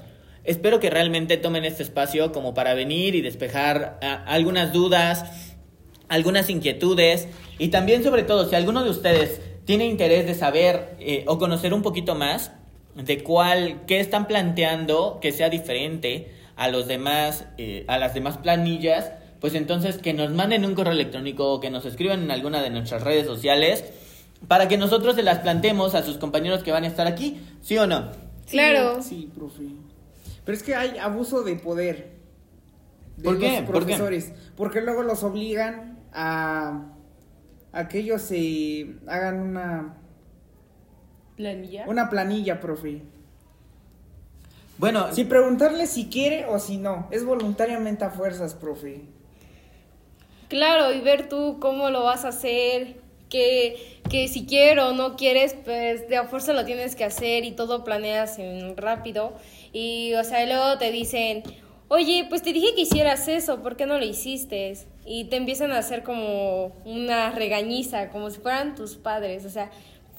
Espero 0.43 0.79
que 0.79 0.89
realmente 0.89 1.37
tomen 1.37 1.65
este 1.65 1.83
espacio 1.83 2.31
como 2.31 2.53
para 2.53 2.73
venir 2.73 3.15
y 3.15 3.21
despejar 3.21 3.99
ah, 4.01 4.23
algunas 4.27 4.73
dudas, 4.73 5.55
algunas 6.09 6.49
inquietudes 6.49 7.27
y 7.59 7.69
también 7.69 8.03
sobre 8.03 8.23
todo 8.23 8.49
si 8.49 8.55
alguno 8.55 8.83
de 8.83 8.89
ustedes 8.89 9.41
tiene 9.65 9.85
interés 9.85 10.25
de 10.25 10.35
saber 10.35 10.95
eh, 10.99 11.23
o 11.27 11.37
conocer 11.37 11.73
un 11.73 11.81
poquito 11.81 12.15
más 12.15 12.51
de 12.95 13.23
cuál, 13.23 13.81
qué 13.87 13.99
están 13.99 14.27
planteando 14.27 15.19
que 15.21 15.31
sea 15.31 15.49
diferente 15.49 16.31
a 16.55 16.67
los 16.67 16.87
demás, 16.87 17.45
eh, 17.57 17.85
a 17.87 17.97
las 17.97 18.13
demás 18.13 18.37
planillas, 18.37 19.11
pues 19.39 19.55
entonces 19.55 19.97
que 19.97 20.13
nos 20.13 20.31
manden 20.31 20.65
un 20.65 20.75
correo 20.75 20.93
electrónico 20.93 21.51
o 21.51 21.59
que 21.59 21.69
nos 21.69 21.85
escriban 21.85 22.21
en 22.23 22.31
alguna 22.31 22.61
de 22.61 22.69
nuestras 22.69 23.03
redes 23.03 23.25
sociales 23.25 23.83
para 24.47 24.67
que 24.67 24.77
nosotros 24.77 25.15
se 25.15 25.23
las 25.23 25.39
planteemos 25.39 25.95
a 25.95 26.03
sus 26.03 26.17
compañeros 26.17 26.63
que 26.63 26.71
van 26.71 26.83
a 26.83 26.87
estar 26.87 27.07
aquí, 27.07 27.39
¿sí 27.61 27.77
o 27.77 27.87
no? 27.87 28.11
Claro. 28.49 29.01
Sí, 29.01 29.31
profe. 29.33 29.63
Pero 30.45 30.57
es 30.57 30.63
que 30.63 30.75
hay 30.75 30.97
abuso 30.97 31.43
de 31.43 31.55
poder. 31.55 32.11
De 33.17 33.23
¿Por 33.23 33.39
qué? 33.39 33.47
Los 33.47 33.55
¿Por 33.55 33.65
qué? 33.65 33.71
profesores. 33.71 34.33
Porque 34.55 34.81
luego 34.81 35.03
los 35.03 35.23
obligan 35.23 35.99
a, 36.13 36.91
a 37.71 37.87
que 37.87 37.99
ellos 37.99 38.21
se 38.21 38.95
hagan 39.07 39.39
una, 39.39 39.95
¿Planilla? 41.35 41.85
una 41.87 42.09
planilla, 42.09 42.59
profe. 42.59 43.01
Bueno, 44.77 45.13
Sin 45.13 45.29
preguntarle 45.29 45.87
si 45.87 46.07
quiere 46.07 46.45
o 46.45 46.59
si 46.59 46.77
no. 46.77 47.07
Es 47.11 47.23
voluntariamente 47.23 48.03
a 48.05 48.09
fuerzas, 48.09 48.53
profe. 48.53 49.01
Claro, 50.49 50.91
y 50.91 51.01
ver 51.01 51.29
tú 51.29 51.57
cómo 51.59 51.89
lo 51.89 52.03
vas 52.03 52.25
a 52.25 52.29
hacer, 52.29 52.97
que, 53.29 53.99
que 54.09 54.27
si 54.27 54.45
quiero 54.45 54.89
o 54.89 54.93
no 54.93 55.15
quieres, 55.15 55.55
pues 55.65 56.07
de 56.07 56.17
a 56.17 56.25
fuerza 56.25 56.53
lo 56.53 56.65
tienes 56.65 56.95
que 56.95 57.03
hacer 57.03 57.45
y 57.45 57.51
todo 57.51 57.83
planeas 57.83 58.37
en 58.37 58.77
rápido. 58.77 59.33
Y, 59.71 60.13
o 60.13 60.23
sea, 60.23 60.45
luego 60.45 60.77
te 60.77 60.91
dicen, 60.91 61.43
oye, 61.87 62.25
pues 62.29 62.43
te 62.43 62.53
dije 62.53 62.75
que 62.75 62.81
hicieras 62.81 63.27
eso, 63.27 63.63
¿por 63.63 63.75
qué 63.75 63.85
no 63.87 63.97
lo 63.97 64.05
hiciste? 64.05 64.73
Y 65.05 65.25
te 65.25 65.37
empiezan 65.37 65.71
a 65.71 65.79
hacer 65.79 66.03
como 66.03 66.67
una 66.85 67.31
regañiza, 67.31 68.09
como 68.09 68.29
si 68.29 68.39
fueran 68.39 68.75
tus 68.75 68.95
padres. 68.95 69.45
O 69.45 69.49
sea, 69.49 69.71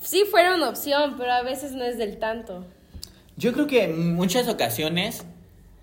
sí 0.05 0.25
fuera 0.31 0.55
una 0.55 0.69
opción, 0.69 1.17
pero 1.19 1.33
a 1.33 1.43
veces 1.43 1.73
no 1.73 1.85
es 1.85 1.99
del 1.99 2.19
tanto. 2.19 2.65
Yo 3.37 3.53
creo 3.53 3.67
que 3.67 3.85
en 3.85 4.15
muchas 4.15 4.49
ocasiones 4.49 5.25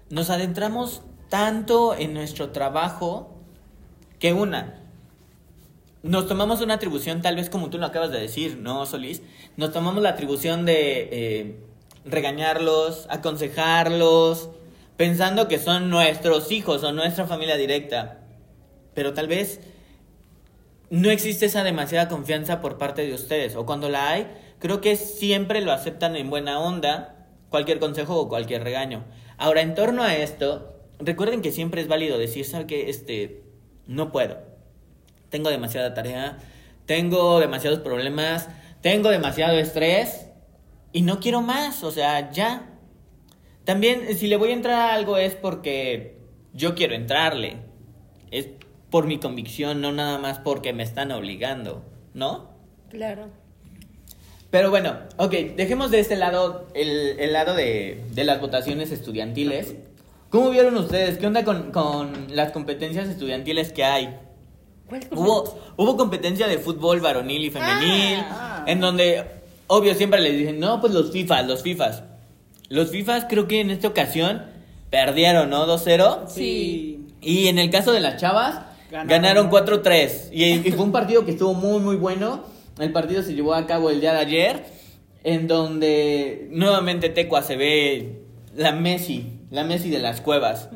nos 0.10 0.30
adentramos 0.30 1.02
tanto 1.30 1.96
en 1.96 2.14
nuestro 2.14 2.52
trabajo 2.52 3.36
que 4.20 4.34
una, 4.34 4.82
nos 6.04 6.28
tomamos 6.28 6.62
una 6.62 6.76
atribución 6.76 7.22
tal 7.22 7.36
vez 7.36 7.50
como 7.50 7.70
tú 7.70 7.78
lo 7.78 7.86
acabas 7.86 8.12
de 8.12 8.20
decir, 8.20 8.58
¿no, 8.58 8.86
Solís? 8.86 9.22
Nos 9.58 9.72
tomamos 9.72 10.02
la 10.02 10.10
atribución 10.10 10.66
de 10.66 11.10
eh, 11.12 11.60
regañarlos, 12.06 13.06
aconsejarlos, 13.10 14.50
pensando 14.98 15.48
que 15.48 15.60
son 15.60 15.90
nuestros 15.90 16.52
hijos 16.52 16.84
o 16.84 16.92
nuestra 16.92 17.28
familia 17.28 17.56
directa. 17.56 18.20
Pero 18.94 19.14
tal 19.14 19.28
vez 19.28 19.62
no 20.92 21.10
existe 21.10 21.46
esa 21.46 21.64
demasiada 21.64 22.10
confianza 22.10 22.60
por 22.60 22.78
parte 22.78 23.08
de 23.08 23.14
ustedes. 23.14 23.56
O 23.56 23.66
cuando 23.66 23.88
la 23.88 24.10
hay, 24.10 24.28
creo 24.60 24.82
que 24.82 24.98
siempre 24.98 25.62
lo 25.62 25.72
aceptan 25.72 26.18
en 26.18 26.30
buena 26.30 26.60
onda, 26.60 27.30
cualquier 27.50 27.80
consejo 27.80 28.18
o 28.18 28.28
cualquier 28.28 28.62
regaño. 28.64 29.06
Ahora, 29.38 29.62
en 29.62 29.74
torno 29.74 30.04
a 30.04 30.14
esto, 30.18 30.76
recuerden 31.00 31.42
que 31.42 31.54
siempre 31.54 31.82
es 31.82 31.88
válido 31.88 32.18
decir, 32.18 32.44
¿sabe 32.44 32.68
qué? 32.68 32.90
Este, 32.90 33.42
no 33.88 34.12
puedo. 34.12 34.40
Tengo 35.30 35.50
demasiada 35.50 35.94
tarea, 35.94 36.40
tengo 36.86 37.40
demasiados 37.40 37.80
problemas, 37.80 38.50
tengo 38.82 39.10
demasiado 39.12 39.58
estrés 39.58 40.28
y 40.92 41.04
no 41.04 41.22
quiero 41.22 41.42
más, 41.42 41.86
o 41.86 41.92
sea, 41.92 42.32
ya. 42.32 42.70
También, 43.64 44.18
si 44.18 44.28
le 44.28 44.36
voy 44.36 44.50
a 44.50 44.54
entrar 44.54 44.76
a 44.76 44.94
algo 44.94 45.16
es 45.16 45.36
porque 45.36 46.18
yo 46.52 46.76
quiero 46.76 46.96
entrarle. 46.96 47.60
Es 48.30 48.50
por 48.92 49.08
mi 49.08 49.18
convicción, 49.18 49.82
no 49.82 49.92
nada 49.92 50.20
más 50.20 50.38
porque 50.40 50.74
me 50.74 50.84
están 50.84 51.12
obligando, 51.12 51.84
¿no? 52.14 52.52
Claro. 52.90 53.30
Pero 54.52 54.70
bueno, 54.70 54.98
ok, 55.18 55.32
dejemos 55.56 55.92
de 55.92 56.02
este 56.02 56.18
lado 56.18 56.68
el, 56.76 57.18
el 57.20 57.32
lado 57.34 57.56
de, 57.56 58.04
de 58.12 58.24
las 58.26 58.42
votaciones 58.42 58.92
estudiantiles. 58.92 59.76
¿Cómo 60.30 60.50
vieron 60.50 60.76
ustedes? 60.78 61.18
¿Qué 61.18 61.26
onda 61.28 61.44
con, 61.46 61.72
con 61.72 62.28
las 62.36 62.52
competencias 62.52 63.08
estudiantiles 63.08 63.72
que 63.72 63.84
hay? 63.86 64.18
¿Cuál 64.88 65.04
es 65.04 65.10
Hubo, 65.12 65.58
hubo 65.78 65.96
competencia 65.98 66.48
de 66.48 66.58
fútbol 66.58 67.00
varonil 67.00 67.46
y 67.46 67.50
femenil, 67.50 68.20
Ah. 68.30 68.66
en 68.68 68.82
donde, 68.82 69.24
obvio, 69.68 69.96
siempre 69.96 70.20
les 70.20 70.38
dicen, 70.38 70.60
no, 70.60 70.82
pues 70.82 70.94
los 70.94 71.12
FIFAs, 71.12 71.48
los 71.48 71.64
FIFAs. 71.64 72.04
Los 72.68 72.92
FIFAs 72.92 73.26
creo 73.30 73.48
que 73.48 73.62
en 73.62 73.70
esta 73.72 73.88
ocasión 73.88 74.44
perdieron, 74.90 75.50
¿no? 75.50 75.66
2-0. 75.66 76.28
Sí. 76.28 77.08
Y 77.22 77.48
en 77.48 77.58
el 77.58 77.70
caso 77.70 77.94
de 77.94 78.02
las 78.02 78.18
chavas, 78.20 78.62
Ganaron. 78.92 79.50
ganaron 79.50 79.50
4-3. 79.50 80.30
Y, 80.34 80.68
y 80.68 80.72
fue 80.74 80.84
un 80.84 80.92
partido 80.92 81.24
que 81.24 81.32
estuvo 81.32 81.54
muy, 81.54 81.80
muy 81.80 81.96
bueno. 81.96 82.44
El 82.78 82.92
partido 82.92 83.24
se 83.24 83.34
llevó 83.34 83.54
a 83.54 83.66
cabo 83.66 83.90
el 83.90 84.02
día 84.02 84.12
de 84.14 84.20
ayer, 84.20 84.66
en 85.24 85.48
donde 85.48 86.48
nuevamente 86.52 87.10
Tecua 87.10 87.42
se 87.42 87.56
ve 87.56 88.24
la 88.56 88.74
Messi, 88.74 89.40
la 89.50 89.64
Messi 89.64 89.90
de 89.90 90.00
las 90.00 90.20
cuevas. 90.20 90.70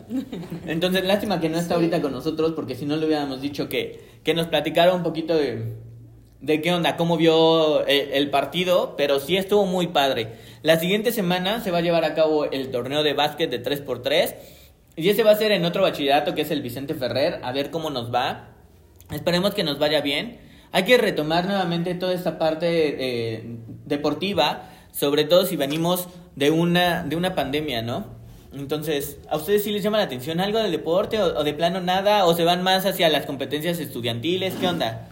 Entonces, 0.65 1.03
lástima 1.03 1.41
que 1.41 1.49
no 1.49 1.57
está 1.57 1.75
ahorita 1.75 2.01
con 2.01 2.13
nosotros, 2.13 2.53
porque 2.55 2.75
si 2.75 2.85
no 2.85 2.95
le 2.95 3.05
hubiéramos 3.05 3.41
dicho 3.41 3.67
que, 3.67 4.19
que 4.23 4.33
nos 4.33 4.47
platicara 4.47 4.93
un 4.93 5.03
poquito 5.03 5.35
de, 5.35 5.73
de 6.39 6.61
qué 6.61 6.73
onda, 6.73 6.95
cómo 6.95 7.17
vio 7.17 7.85
el, 7.85 8.11
el 8.13 8.29
partido, 8.29 8.95
pero 8.97 9.19
sí 9.19 9.35
estuvo 9.35 9.65
muy 9.65 9.87
padre. 9.87 10.35
La 10.61 10.79
siguiente 10.79 11.11
semana 11.11 11.59
se 11.61 11.71
va 11.71 11.79
a 11.79 11.81
llevar 11.81 12.05
a 12.05 12.13
cabo 12.13 12.45
el 12.45 12.71
torneo 12.71 13.03
de 13.03 13.13
básquet 13.13 13.49
de 13.49 13.61
3x3 13.61 14.35
y 14.95 15.09
ese 15.09 15.23
va 15.23 15.31
a 15.31 15.35
ser 15.35 15.51
en 15.51 15.65
otro 15.65 15.81
bachillerato 15.81 16.35
que 16.35 16.41
es 16.41 16.51
el 16.51 16.61
Vicente 16.61 16.93
Ferrer, 16.93 17.39
a 17.43 17.51
ver 17.51 17.69
cómo 17.69 17.89
nos 17.89 18.13
va. 18.13 18.49
Esperemos 19.11 19.53
que 19.53 19.63
nos 19.63 19.77
vaya 19.77 20.01
bien. 20.01 20.39
Hay 20.71 20.83
que 20.83 20.97
retomar 20.97 21.45
nuevamente 21.45 21.95
toda 21.95 22.13
esta 22.13 22.37
parte 22.37 22.67
eh, 22.67 23.57
deportiva, 23.85 24.69
sobre 24.91 25.25
todo 25.25 25.45
si 25.45 25.55
venimos 25.55 26.07
de 26.35 26.51
una, 26.51 27.03
de 27.03 27.15
una 27.15 27.35
pandemia, 27.35 27.81
¿no? 27.81 28.15
Entonces, 28.53 29.19
¿a 29.29 29.35
ustedes 29.35 29.63
sí 29.63 29.71
les 29.71 29.83
llama 29.83 29.97
la 29.97 30.05
atención 30.05 30.39
algo 30.39 30.59
del 30.59 30.71
deporte 30.71 31.21
o, 31.21 31.39
o 31.39 31.43
de 31.43 31.53
plano 31.53 31.81
nada? 31.81 32.25
¿O 32.25 32.33
se 32.33 32.45
van 32.45 32.63
más 32.63 32.85
hacia 32.85 33.09
las 33.09 33.25
competencias 33.25 33.79
estudiantiles? 33.79 34.53
¿Qué 34.55 34.67
onda? 34.67 35.09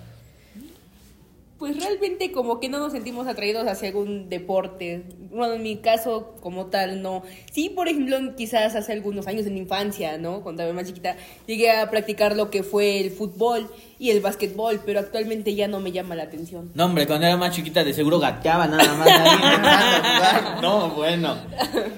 Pues 1.64 1.78
realmente 1.78 2.34
como 2.34 2.60
que 2.60 2.68
no 2.68 2.78
nos 2.78 2.92
sentimos 2.92 3.26
atraídos 3.26 3.66
hacia 3.66 3.88
algún 3.88 4.28
deporte. 4.28 5.04
Bueno, 5.32 5.54
en 5.54 5.64
mi 5.64 5.78
caso 5.78 6.36
como 6.42 6.66
tal 6.66 7.02
no. 7.02 7.24
Sí, 7.54 7.70
por 7.70 7.88
ejemplo, 7.88 8.18
quizás 8.36 8.76
hace 8.76 8.92
algunos 8.92 9.28
años 9.28 9.46
en 9.46 9.54
mi 9.54 9.62
infancia, 9.62 10.18
¿no? 10.18 10.42
Cuando 10.44 10.62
era 10.62 10.74
más 10.74 10.88
chiquita, 10.88 11.16
llegué 11.48 11.72
a 11.72 11.90
practicar 11.90 12.36
lo 12.36 12.50
que 12.50 12.64
fue 12.64 13.00
el 13.00 13.12
fútbol 13.12 13.72
y 13.98 14.10
el 14.10 14.20
básquetbol, 14.20 14.82
pero 14.86 15.00
actualmente 15.00 15.56
ya 15.56 15.70
no 15.70 15.80
me 15.80 15.94
llama 15.94 16.16
la 16.16 16.24
atención. 16.24 16.70
No, 16.76 16.84
hombre, 16.84 17.08
cuando 17.08 17.28
era 17.28 17.38
más 17.38 17.56
chiquita 17.56 17.82
de 17.86 17.94
seguro 17.94 18.20
gateaba 18.20 18.68
nada 18.68 18.94
más 18.96 19.08
ahí. 19.08 20.62
No, 20.62 20.90
bueno. 20.90 21.38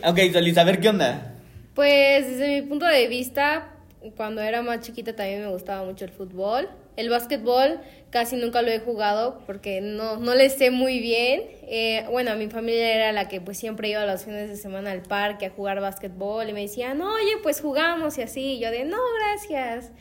Ok, 0.07 0.31
Solís, 0.31 0.59
a 0.59 0.63
ver 0.63 0.79
qué 0.79 0.89
onda. 0.89 1.37
Pues 1.73 2.27
desde 2.27 2.61
mi 2.61 2.67
punto 2.67 2.85
de 2.85 3.07
vista, 3.07 3.73
cuando 4.15 4.41
era 4.41 4.61
más 4.61 4.81
chiquita 4.81 5.15
también 5.15 5.41
me 5.41 5.51
gustaba 5.51 5.83
mucho 5.83 6.05
el 6.05 6.11
fútbol. 6.11 6.69
El 6.95 7.09
básquetbol 7.09 7.79
casi 8.09 8.37
nunca 8.37 8.61
lo 8.61 8.71
he 8.71 8.79
jugado 8.79 9.41
porque 9.45 9.81
no, 9.81 10.17
no 10.17 10.35
le 10.35 10.49
sé 10.49 10.71
muy 10.71 10.99
bien. 10.99 11.43
Eh, 11.67 12.05
bueno, 12.09 12.35
mi 12.37 12.47
familia 12.47 12.95
era 12.95 13.11
la 13.11 13.27
que 13.27 13.41
pues 13.41 13.57
siempre 13.57 13.89
iba 13.89 14.05
los 14.05 14.23
fines 14.23 14.47
de 14.47 14.55
semana 14.55 14.91
al 14.91 15.01
parque 15.01 15.47
a 15.47 15.49
jugar 15.49 15.81
básquetbol 15.81 16.49
y 16.49 16.53
me 16.53 16.61
decían, 16.61 17.01
oye, 17.01 17.37
pues 17.43 17.59
jugamos 17.59 18.17
y 18.17 18.21
así. 18.21 18.53
Y 18.53 18.59
yo 18.59 18.71
de, 18.71 18.85
no, 18.85 18.97
gracias. 19.19 19.91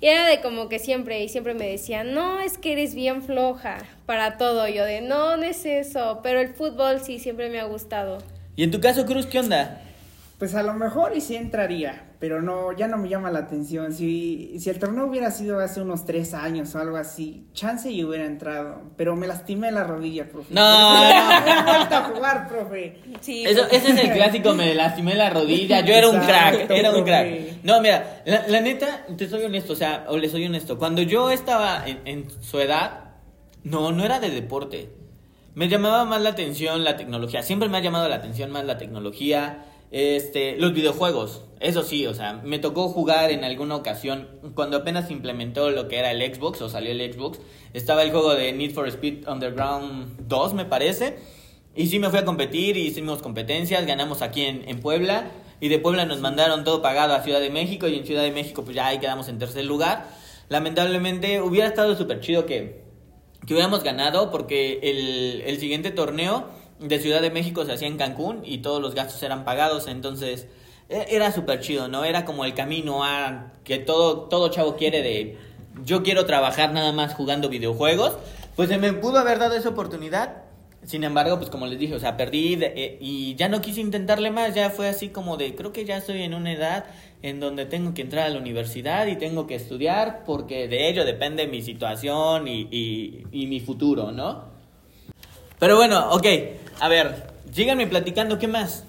Y 0.00 0.06
era 0.06 0.28
de 0.28 0.40
como 0.40 0.68
que 0.68 0.78
siempre, 0.78 1.24
y 1.24 1.28
siempre 1.28 1.54
me 1.54 1.68
decían, 1.68 2.12
no, 2.12 2.40
es 2.40 2.58
que 2.58 2.72
eres 2.72 2.94
bien 2.94 3.22
floja 3.22 3.78
para 4.04 4.36
todo. 4.36 4.68
Yo 4.68 4.84
de, 4.84 5.00
no, 5.00 5.36
no 5.36 5.42
es 5.42 5.64
eso, 5.64 6.20
pero 6.22 6.40
el 6.40 6.54
fútbol 6.54 7.00
sí 7.00 7.18
siempre 7.18 7.48
me 7.48 7.60
ha 7.60 7.64
gustado. 7.64 8.18
Y 8.56 8.62
en 8.62 8.70
tu 8.70 8.80
caso, 8.80 9.06
Cruz, 9.06 9.26
¿qué 9.26 9.38
onda? 9.38 9.82
Pues 10.38 10.54
a 10.54 10.62
lo 10.62 10.74
mejor 10.74 11.16
y 11.16 11.20
sí 11.20 11.34
entraría, 11.34 12.04
pero 12.18 12.40
no, 12.40 12.72
ya 12.72 12.88
no 12.88 12.96
me 12.96 13.08
llama 13.08 13.30
la 13.30 13.40
atención. 13.40 13.92
Si, 13.92 14.58
si 14.58 14.70
el 14.70 14.78
torneo 14.78 15.06
hubiera 15.06 15.30
sido 15.30 15.58
hace 15.60 15.80
unos 15.82 16.04
tres 16.06 16.32
años 16.34 16.74
o 16.74 16.78
algo 16.78 16.96
así, 16.96 17.46
chance 17.52 17.90
y 17.90 18.02
hubiera 18.04 18.24
entrado. 18.24 18.82
Pero 18.96 19.16
me 19.16 19.26
lastimé 19.26 19.70
la 19.70 19.84
rodilla, 19.84 20.28
profe. 20.28 20.54
No, 20.54 20.62
no. 20.62 21.04
he 21.10 21.62
vuelto 21.62 21.94
a 21.94 22.02
jugar, 22.04 22.48
profe. 22.48 23.00
Sí, 23.20 23.44
Eso, 23.44 23.66
ese 23.70 23.90
es 23.92 23.98
el 23.98 24.12
clásico, 24.14 24.54
me 24.54 24.74
lastimé 24.74 25.14
la 25.14 25.30
rodilla, 25.30 25.80
yo 25.80 25.94
era 25.94 26.08
un 26.08 26.20
crack, 26.20 26.70
era 26.70 26.90
un 26.90 27.04
crack. 27.04 27.26
profe. 27.28 27.58
No, 27.62 27.80
mira, 27.80 28.22
la, 28.24 28.48
la 28.48 28.60
neta, 28.60 29.04
te 29.16 29.28
soy 29.28 29.44
honesto, 29.44 29.74
o 29.74 29.76
sea, 29.76 30.06
o 30.08 30.16
le 30.16 30.28
soy 30.28 30.46
honesto, 30.46 30.78
cuando 30.78 31.02
yo 31.02 31.30
estaba 31.30 31.86
en, 31.86 32.00
en 32.06 32.26
su 32.42 32.58
edad, 32.60 33.10
no, 33.62 33.92
no 33.92 34.04
era 34.04 34.20
de 34.20 34.30
deporte. 34.30 34.90
Me 35.54 35.68
llamaba 35.68 36.04
más 36.04 36.20
la 36.20 36.30
atención 36.30 36.84
la 36.84 36.96
tecnología, 36.96 37.42
siempre 37.42 37.68
me 37.68 37.78
ha 37.78 37.80
llamado 37.80 38.08
la 38.08 38.16
atención 38.16 38.50
más 38.50 38.64
la 38.64 38.78
tecnología, 38.78 39.64
este, 39.96 40.56
los 40.58 40.74
videojuegos, 40.74 41.42
eso 41.58 41.82
sí, 41.82 42.06
o 42.06 42.12
sea, 42.12 42.34
me 42.44 42.58
tocó 42.58 42.88
jugar 42.88 43.30
en 43.30 43.44
alguna 43.44 43.76
ocasión, 43.76 44.28
cuando 44.54 44.76
apenas 44.76 45.10
implementó 45.10 45.70
lo 45.70 45.88
que 45.88 45.96
era 45.98 46.10
el 46.10 46.20
Xbox, 46.34 46.60
o 46.60 46.68
salió 46.68 46.90
el 46.90 47.12
Xbox, 47.12 47.40
estaba 47.72 48.02
el 48.02 48.10
juego 48.10 48.34
de 48.34 48.52
Need 48.52 48.72
for 48.72 48.86
Speed 48.88 49.26
Underground 49.26 50.28
2, 50.28 50.52
me 50.52 50.66
parece, 50.66 51.16
Y 51.74 51.86
sí 51.86 51.98
me 51.98 52.10
fui 52.10 52.18
a 52.18 52.24
competir, 52.26 52.76
hicimos 52.76 53.22
competencias, 53.22 53.86
ganamos 53.86 54.20
aquí 54.20 54.44
en, 54.44 54.68
en 54.68 54.80
Puebla. 54.80 55.30
Y 55.60 55.68
de 55.68 55.78
Puebla 55.78 56.06
nos 56.06 56.20
mandaron 56.20 56.64
todo 56.64 56.80
pagado 56.80 57.14
a 57.14 57.22
Ciudad 57.22 57.40
de 57.40 57.50
México. 57.50 57.86
Y 57.86 57.96
en 57.96 58.06
Ciudad 58.06 58.22
de 58.22 58.30
México, 58.30 58.64
pues 58.64 58.74
ya 58.74 58.86
ahí 58.86 58.98
quedamos 58.98 59.28
en 59.28 59.38
tercer 59.38 59.66
lugar. 59.66 60.08
Lamentablemente, 60.48 61.42
hubiera 61.42 61.68
estado 61.68 61.94
súper 61.94 62.20
chido 62.20 62.46
que, 62.46 62.82
que 63.46 63.52
hubiéramos 63.52 63.82
ganado, 63.82 64.30
porque 64.30 64.80
el, 64.82 65.42
el 65.42 65.58
siguiente 65.58 65.90
torneo 65.90 66.46
de 66.78 66.98
Ciudad 66.98 67.22
de 67.22 67.30
México 67.30 67.64
se 67.64 67.72
hacía 67.72 67.88
en 67.88 67.96
Cancún 67.96 68.42
y 68.44 68.58
todos 68.58 68.80
los 68.80 68.94
gastos 68.94 69.22
eran 69.22 69.44
pagados. 69.44 69.88
Entonces, 69.88 70.46
e- 70.88 71.06
era 71.10 71.32
súper 71.32 71.60
chido, 71.60 71.88
¿no? 71.88 72.04
Era 72.04 72.24
como 72.24 72.44
el 72.44 72.54
camino 72.54 73.04
a 73.04 73.52
que 73.64 73.78
todo, 73.78 74.22
todo 74.22 74.48
chavo 74.50 74.76
quiere 74.76 75.02
de 75.02 75.38
yo 75.84 76.02
quiero 76.02 76.24
trabajar 76.26 76.72
nada 76.72 76.92
más 76.92 77.14
jugando 77.14 77.48
videojuegos. 77.48 78.16
Pues 78.54 78.68
se 78.68 78.78
me 78.78 78.92
pudo 78.92 79.18
haber 79.18 79.38
dado 79.38 79.54
esa 79.56 79.68
oportunidad. 79.68 80.42
Sin 80.84 81.02
embargo, 81.02 81.36
pues 81.38 81.50
como 81.50 81.66
les 81.66 81.78
dije, 81.78 81.94
o 81.94 81.98
sea, 81.98 82.16
perdí 82.16 82.58
eh, 82.62 82.96
y 83.00 83.34
ya 83.34 83.48
no 83.48 83.60
quise 83.60 83.80
intentarle 83.80 84.30
más. 84.30 84.54
Ya 84.54 84.70
fue 84.70 84.88
así 84.88 85.08
como 85.08 85.36
de, 85.36 85.54
creo 85.54 85.72
que 85.72 85.84
ya 85.84 85.96
estoy 85.96 86.22
en 86.22 86.32
una 86.32 86.52
edad 86.52 86.84
en 87.22 87.40
donde 87.40 87.66
tengo 87.66 87.92
que 87.92 88.02
entrar 88.02 88.26
a 88.26 88.28
la 88.30 88.38
universidad 88.38 89.06
y 89.08 89.16
tengo 89.16 89.46
que 89.46 89.56
estudiar 89.56 90.22
porque 90.24 90.68
de 90.68 90.88
ello 90.88 91.04
depende 91.04 91.46
mi 91.48 91.60
situación 91.60 92.46
y, 92.46 93.24
y 93.32 93.46
mi 93.46 93.60
futuro, 93.60 94.12
¿no? 94.12 94.55
Pero 95.58 95.76
bueno, 95.76 96.10
ok, 96.10 96.26
a 96.80 96.88
ver, 96.88 97.30
síganme 97.52 97.86
platicando, 97.86 98.38
¿qué 98.38 98.48
más? 98.48 98.84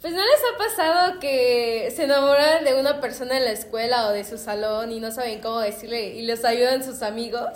Pues 0.00 0.14
no 0.14 0.20
les 0.20 0.40
ha 0.40 0.58
pasado 0.58 1.20
que 1.20 1.92
se 1.94 2.04
enamoran 2.04 2.64
de 2.64 2.78
una 2.78 3.00
persona 3.00 3.36
en 3.36 3.44
la 3.44 3.52
escuela 3.52 4.08
o 4.08 4.12
de 4.12 4.24
su 4.24 4.38
salón 4.38 4.92
y 4.92 5.00
no 5.00 5.10
saben 5.10 5.40
cómo 5.40 5.60
decirle 5.60 6.14
y 6.16 6.22
les 6.22 6.44
ayudan 6.44 6.82
sus 6.82 7.02
amigos. 7.02 7.50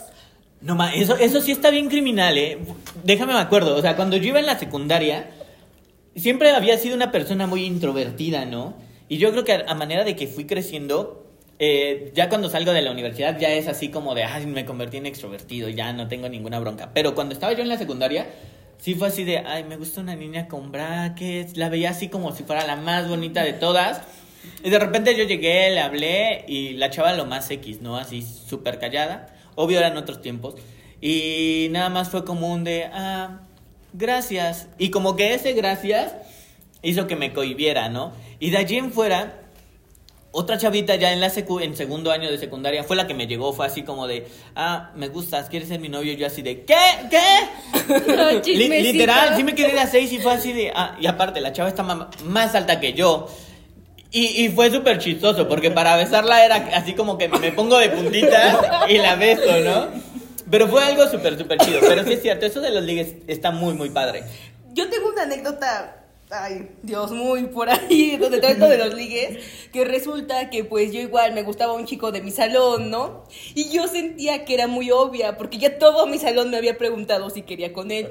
No, 0.61 0.75
ma, 0.75 0.95
eso, 0.95 1.16
eso 1.16 1.40
sí 1.40 1.52
está 1.52 1.71
bien 1.71 1.88
criminal, 1.88 2.37
¿eh? 2.37 2.59
Déjame 3.02 3.33
me 3.35 3.38
acuerdo, 3.38 3.76
o 3.76 3.81
sea, 3.81 3.97
cuando 3.97 4.16
yo 4.16 4.28
iba 4.28 4.40
en 4.40 4.47
la 4.47 4.59
secundaria, 4.59 5.31
siempre 6.16 6.50
había 6.50 6.76
sido 6.78 6.97
una 6.97 7.12
persona 7.12 7.47
muy 7.47 7.64
introvertida, 7.64 8.45
¿no? 8.45 8.75
Y 9.09 9.19
yo 9.19 9.31
creo 9.31 9.45
que 9.45 9.52
a, 9.52 9.64
a 9.69 9.75
manera 9.75 10.04
de 10.04 10.16
que 10.16 10.26
fui 10.26 10.47
creciendo, 10.47 11.24
eh, 11.58 12.11
ya 12.14 12.28
cuando 12.28 12.49
salgo 12.49 12.73
de 12.73 12.82
la 12.82 12.90
universidad 12.90 13.38
ya 13.38 13.50
es 13.50 13.68
así 13.68 13.88
como 13.88 14.14
de, 14.14 14.25
ay, 14.25 14.46
me 14.46 14.64
convertí 14.64 14.96
en 14.96 15.06
extrovertido, 15.06 15.68
ya 15.68 15.92
no 15.92 16.08
tengo 16.08 16.28
ninguna 16.28 16.58
bronca. 16.58 16.90
Pero 16.92 17.14
cuando 17.14 17.34
estaba 17.34 17.52
yo 17.52 17.62
en 17.62 17.68
la 17.68 17.78
secundaria, 17.78 18.26
sí 18.78 18.94
fue 18.94 19.08
así 19.08 19.25
de, 19.25 19.38
ay, 19.38 19.64
me 19.64 19.76
gusta 19.76 20.00
una 20.00 20.16
niña 20.16 20.49
con 20.49 20.73
brackets, 20.73 21.56
la 21.56 21.68
veía 21.68 21.90
así 21.90 22.08
como 22.08 22.32
si 22.32 22.42
fuera 22.42 22.66
la 22.66 22.76
más 22.76 23.08
bonita 23.08 23.42
de 23.42 23.52
todas. 23.52 24.02
Y 24.62 24.70
de 24.70 24.78
repente 24.78 25.16
yo 25.16 25.25
llegué, 25.25 25.70
le 25.70 25.80
hablé 25.80 26.44
y 26.49 26.75
la 26.75 26.90
chava 26.90 27.12
lo 27.14 27.25
más 27.25 27.50
X, 27.50 27.80
¿no? 27.80 27.96
Así 27.96 28.23
súper 28.23 28.78
callada. 28.78 29.34
Obvio 29.54 29.78
eran 29.78 29.96
otros 29.96 30.20
tiempos. 30.20 30.56
Y 31.00 31.68
nada 31.70 31.88
más 31.88 32.11
fue 32.11 32.25
como 32.25 32.52
un 32.52 32.64
de, 32.64 32.84
ah, 32.92 33.40
gracias. 33.92 34.68
Y 34.78 34.90
como 34.90 35.16
que 35.16 35.34
ese 35.34 35.52
gracias 35.52 36.14
hizo 36.82 37.06
que 37.06 37.16
me 37.16 37.32
cohibiera, 37.32 37.88
¿no? 37.88 38.12
Y 38.40 38.50
de 38.50 38.58
allí 38.58 38.76
en 38.76 38.92
fuera, 38.92 39.43
otra 40.36 40.58
chavita 40.58 40.96
ya 40.96 41.12
en 41.12 41.20
la 41.20 41.30
secu 41.30 41.60
en 41.60 41.76
segundo 41.76 42.10
año 42.10 42.30
de 42.30 42.36
secundaria 42.38 42.82
fue 42.84 42.96
la 42.96 43.06
que 43.06 43.14
me 43.14 43.26
llegó, 43.26 43.52
fue 43.52 43.66
así 43.66 43.82
como 43.82 44.06
de, 44.06 44.26
ah, 44.56 44.90
me 44.96 45.08
gustas, 45.08 45.48
¿quieres 45.48 45.68
ser 45.68 45.80
mi 45.80 45.88
novio? 45.88 46.12
Yo 46.14 46.26
así 46.26 46.42
de, 46.42 46.64
¿qué? 46.64 46.74
¿Qué? 47.10 48.42
Li- 48.54 48.68
literal, 48.82 49.36
sí 49.36 49.44
me 49.44 49.54
quedé 49.54 49.78
a 49.78 49.86
seis 49.86 50.12
y 50.12 50.18
fue 50.18 50.32
así 50.32 50.52
de, 50.52 50.72
ah, 50.74 50.96
y 51.00 51.06
aparte, 51.06 51.40
la 51.40 51.52
chava 51.52 51.68
está 51.68 51.82
más 51.82 52.54
alta 52.54 52.80
que 52.80 52.92
yo. 52.92 53.28
Y, 54.10 54.44
y 54.44 54.48
fue 54.48 54.70
súper 54.70 54.98
chistoso, 54.98 55.48
porque 55.48 55.70
para 55.72 55.96
besarla 55.96 56.44
era 56.44 56.56
así 56.74 56.94
como 56.94 57.18
que 57.18 57.28
me 57.28 57.50
pongo 57.52 57.78
de 57.78 57.88
puntitas 57.90 58.58
y 58.88 58.98
la 58.98 59.16
beso, 59.16 59.58
¿no? 59.64 59.88
Pero 60.50 60.68
fue 60.68 60.84
algo 60.84 61.08
súper, 61.08 61.36
súper 61.36 61.58
chido. 61.58 61.80
Pero 61.80 62.04
sí 62.04 62.12
es 62.12 62.23
cierto, 62.23 62.47
eso 62.47 62.60
de 62.60 62.70
los 62.70 62.84
ligues 62.84 63.14
está 63.26 63.50
muy, 63.50 63.75
muy 63.75 63.90
padre. 63.90 64.23
Yo 64.73 64.88
tengo 64.88 65.08
una 65.08 65.23
anécdota, 65.23 66.04
ay, 66.30 66.68
Dios, 66.82 67.10
muy 67.10 67.44
por 67.49 67.68
ahí, 67.68 68.16
donde 68.16 68.38
todo 68.38 68.50
esto 68.52 68.68
de 68.68 68.78
los 68.78 68.94
ligues, 68.94 69.38
que 69.75 69.84
resulta 69.84 70.50
que 70.50 70.63
pues 70.63 70.93
yo 70.93 71.00
igual 71.00 71.34
me 71.34 71.43
gustaba 71.43 71.73
un 71.73 71.84
chico 71.84 72.13
de 72.13 72.23
mi 72.23 72.30
salón, 72.30 72.91
¿no? 72.91 73.25
Y 73.56 73.71
yo 73.71 73.89
sentía 73.89 74.45
que 74.45 74.54
era 74.54 74.69
muy 74.69 74.93
obvia, 74.93 75.37
porque 75.37 75.58
ya 75.58 75.80
todo 75.80 76.06
mi 76.06 76.17
salón 76.19 76.49
me 76.49 76.58
había 76.58 76.78
preguntado 76.78 77.28
si 77.28 77.43
quería 77.43 77.73
con 77.73 77.91
él. 77.91 78.08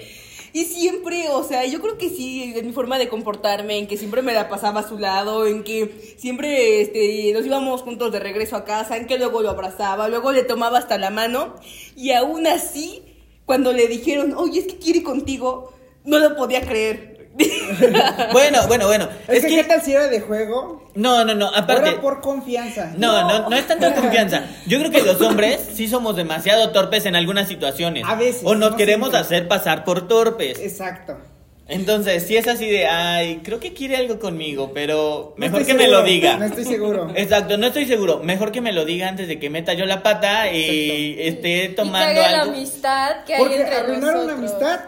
Y 0.51 0.65
siempre, 0.65 1.29
o 1.29 1.41
sea, 1.41 1.65
yo 1.65 1.79
creo 1.79 1.97
que 1.97 2.09
sí, 2.09 2.53
en 2.53 2.67
mi 2.67 2.73
forma 2.73 2.99
de 2.99 3.07
comportarme, 3.07 3.77
en 3.77 3.87
que 3.87 3.95
siempre 3.95 4.21
me 4.21 4.33
la 4.33 4.49
pasaba 4.49 4.81
a 4.81 4.89
su 4.89 4.99
lado, 4.99 5.47
en 5.47 5.63
que 5.63 6.15
siempre 6.17 6.81
este, 6.81 7.31
nos 7.33 7.45
íbamos 7.45 7.81
juntos 7.81 8.11
de 8.11 8.19
regreso 8.19 8.57
a 8.57 8.65
casa, 8.65 8.97
en 8.97 9.07
que 9.07 9.17
luego 9.17 9.41
lo 9.41 9.49
abrazaba, 9.49 10.09
luego 10.09 10.33
le 10.33 10.43
tomaba 10.43 10.79
hasta 10.79 10.97
la 10.97 11.11
mano, 11.11 11.55
y 11.95 12.11
aún 12.11 12.45
así, 12.45 13.03
cuando 13.45 13.71
le 13.71 13.87
dijeron, 13.87 14.33
oye, 14.33 14.59
es 14.59 14.67
que 14.67 14.79
quiere 14.79 15.01
contigo, 15.01 15.71
no 16.03 16.19
lo 16.19 16.35
podía 16.35 16.59
creer. 16.59 17.12
Bueno, 18.31 18.67
bueno, 18.67 18.87
bueno. 18.87 19.09
Es, 19.27 19.37
Es 19.37 19.41
que, 19.45 19.47
¿qué 19.49 19.55
que... 19.57 19.63
tal 19.63 19.81
si 19.81 19.93
era 19.93 20.07
de 20.07 20.21
juego? 20.21 20.89
No, 20.95 21.25
no, 21.25 21.33
no, 21.33 21.47
aparte... 21.47 21.89
Ahora 21.89 22.01
por 22.01 22.21
confianza. 22.21 22.93
No, 22.97 23.27
no, 23.27 23.49
no 23.49 23.55
es 23.55 23.67
tanto 23.67 23.91
confianza. 23.93 24.43
Yo 24.67 24.79
creo 24.79 24.91
que 24.91 25.01
los 25.01 25.19
hombres 25.21 25.59
sí 25.73 25.87
somos 25.87 26.15
demasiado 26.15 26.69
torpes 26.71 27.05
en 27.05 27.15
algunas 27.15 27.47
situaciones. 27.47 28.03
A 28.07 28.15
veces, 28.15 28.41
O 28.45 28.55
nos 28.55 28.71
no 28.71 28.77
queremos 28.77 29.09
siempre. 29.09 29.25
hacer 29.35 29.47
pasar 29.47 29.83
por 29.83 30.07
torpes. 30.07 30.59
Exacto. 30.59 31.17
Entonces, 31.65 32.23
si 32.27 32.35
es 32.35 32.47
así 32.47 32.69
de, 32.69 32.87
ay, 32.87 33.39
creo 33.41 33.59
que 33.59 33.73
quiere 33.73 33.95
algo 33.95 34.19
conmigo, 34.19 34.71
pero 34.73 35.33
No 35.37 35.39
mejor 35.45 35.65
que 35.65 35.73
me 35.73 35.87
lo 35.87 36.03
diga. 36.03 36.37
No 36.37 36.45
estoy 36.45 36.65
seguro. 36.65 37.11
Exacto, 37.15 37.57
no 37.57 37.67
estoy 37.67 37.85
seguro. 37.85 38.19
Mejor 38.19 38.51
que 38.51 38.59
me 38.61 38.73
lo 38.73 38.83
diga 38.85 39.07
antes 39.07 39.27
de 39.29 39.39
que 39.39 39.49
meta 39.49 39.73
yo 39.73 39.85
la 39.85 40.03
pata 40.03 40.51
y 40.51 41.15
esté 41.19 41.65
y 41.65 41.67
que 41.69 41.73
tomando 41.73 42.05
haga 42.19 42.31
la 42.31 42.41
algo. 42.41 42.53
amistad 42.53 43.23
que 43.25 43.33
hay 43.35 43.39
Porque 43.39 43.61
entre 43.61 43.75
arruinar 43.75 44.17
una 44.17 44.33
amistad 44.33 44.79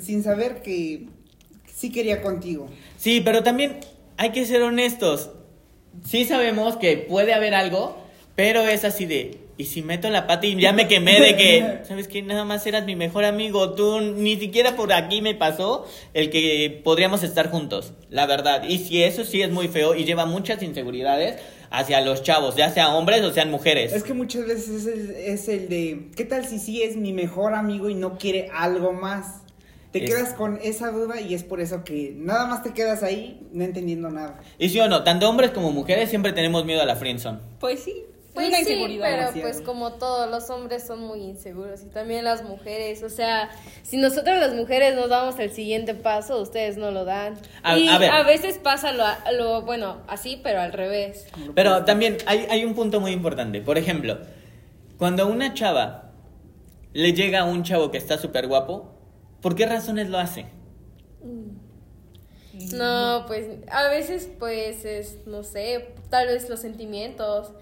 sin 0.00 0.22
saber 0.22 0.62
que 0.62 1.08
sí 1.86 1.92
quería 1.92 2.20
contigo. 2.20 2.68
Sí, 2.98 3.20
pero 3.24 3.42
también 3.42 3.78
hay 4.16 4.30
que 4.30 4.44
ser 4.44 4.62
honestos. 4.62 5.30
Sí 6.04 6.24
sabemos 6.24 6.76
que 6.76 6.96
puede 6.96 7.32
haber 7.32 7.54
algo, 7.54 7.96
pero 8.34 8.62
es 8.62 8.84
así 8.84 9.06
de, 9.06 9.38
y 9.56 9.66
si 9.66 9.82
meto 9.82 10.10
la 10.10 10.26
pata 10.26 10.46
y 10.46 10.60
ya 10.60 10.72
me 10.72 10.88
quemé 10.88 11.20
de 11.20 11.36
que, 11.36 11.78
¿sabes 11.88 12.08
qué? 12.08 12.22
Nada 12.22 12.44
más 12.44 12.66
eras 12.66 12.84
mi 12.84 12.96
mejor 12.96 13.24
amigo, 13.24 13.74
tú 13.74 14.00
ni 14.00 14.36
siquiera 14.36 14.74
por 14.74 14.92
aquí 14.92 15.22
me 15.22 15.34
pasó 15.34 15.86
el 16.12 16.28
que 16.28 16.80
podríamos 16.82 17.22
estar 17.22 17.50
juntos, 17.50 17.92
la 18.10 18.26
verdad. 18.26 18.64
Y 18.64 18.78
si 18.78 19.04
eso 19.04 19.24
sí 19.24 19.42
es 19.42 19.50
muy 19.50 19.68
feo 19.68 19.94
y 19.94 20.04
lleva 20.04 20.26
muchas 20.26 20.62
inseguridades 20.62 21.40
hacia 21.70 22.00
los 22.00 22.24
chavos, 22.24 22.56
ya 22.56 22.70
sean 22.70 22.94
hombres 22.94 23.22
o 23.22 23.32
sean 23.32 23.50
mujeres. 23.50 23.92
Es 23.92 24.02
que 24.02 24.12
muchas 24.12 24.46
veces 24.46 24.68
es 24.68 24.86
el, 24.86 25.10
es 25.12 25.48
el 25.48 25.68
de, 25.68 26.10
¿qué 26.16 26.24
tal 26.24 26.44
si 26.46 26.58
sí 26.58 26.82
es 26.82 26.96
mi 26.96 27.12
mejor 27.12 27.54
amigo 27.54 27.88
y 27.88 27.94
no 27.94 28.18
quiere 28.18 28.50
algo 28.52 28.92
más? 28.92 29.45
Te 29.92 30.04
Es- 30.04 30.10
quedas 30.14 30.34
con 30.34 30.58
esa 30.62 30.90
duda 30.90 31.20
y 31.20 31.34
es 31.34 31.44
por 31.44 31.60
eso 31.60 31.82
que 31.84 32.12
nada 32.16 32.46
más 32.46 32.62
te 32.62 32.72
quedas 32.74 33.02
ahí 33.02 33.46
no 33.52 33.64
entendiendo 33.64 34.10
nada. 34.10 34.40
Y 34.58 34.68
sí 34.68 34.78
o 34.80 34.88
no, 34.88 35.04
tanto 35.04 35.28
hombres 35.28 35.50
como 35.52 35.70
mujeres 35.72 36.10
siempre 36.10 36.32
tenemos 36.32 36.64
miedo 36.64 36.82
a 36.82 36.84
la 36.84 36.96
friendzone. 36.96 37.38
Pues 37.60 37.80
sí, 37.80 38.04
Pues 38.34 38.48
una 38.48 38.56
sí, 38.58 38.62
inseguridad. 38.64 39.04
pero 39.04 39.16
demasiado. 39.22 39.48
pues 39.48 39.60
como 39.62 39.92
todos 39.94 40.28
los 40.30 40.50
hombres 40.50 40.86
son 40.86 41.00
muy 41.00 41.20
inseguros 41.20 41.80
y 41.82 41.86
también 41.86 42.24
las 42.24 42.42
mujeres, 42.44 43.02
o 43.02 43.08
sea, 43.08 43.48
si 43.82 43.96
nosotras 43.96 44.38
las 44.40 44.54
mujeres 44.54 44.94
nos 44.94 45.08
damos 45.08 45.38
el 45.38 45.50
siguiente 45.52 45.94
paso, 45.94 46.42
ustedes 46.42 46.76
no 46.76 46.90
lo 46.90 47.06
dan. 47.06 47.38
A- 47.62 47.78
y 47.78 47.88
a 47.88 47.96
ver. 47.96 48.26
veces 48.26 48.58
pasa 48.58 48.92
lo, 48.92 49.04
lo, 49.38 49.62
bueno, 49.62 50.02
así, 50.08 50.38
pero 50.42 50.60
al 50.60 50.72
revés. 50.74 51.26
Pero 51.54 51.84
también 51.86 52.18
hay, 52.26 52.46
hay 52.50 52.64
un 52.66 52.74
punto 52.74 53.00
muy 53.00 53.12
importante. 53.12 53.62
Por 53.62 53.78
ejemplo, 53.78 54.18
cuando 54.98 55.22
a 55.22 55.26
una 55.26 55.54
chava 55.54 56.12
le 56.92 57.12
llega 57.14 57.40
a 57.40 57.44
un 57.44 57.62
chavo 57.62 57.90
que 57.90 57.96
está 57.98 58.18
súper 58.18 58.46
guapo, 58.48 58.92
¿por 59.40 59.54
qué 59.54 59.66
razones 59.66 60.08
lo 60.08 60.18
hace? 60.18 60.46
No, 62.72 63.24
pues 63.26 63.46
a 63.70 63.88
veces 63.88 64.28
pues 64.38 64.84
es, 64.84 65.26
no 65.26 65.42
sé, 65.42 65.88
tal 66.08 66.26
vez 66.28 66.48
los 66.48 66.60
sentimientos. 66.60 67.52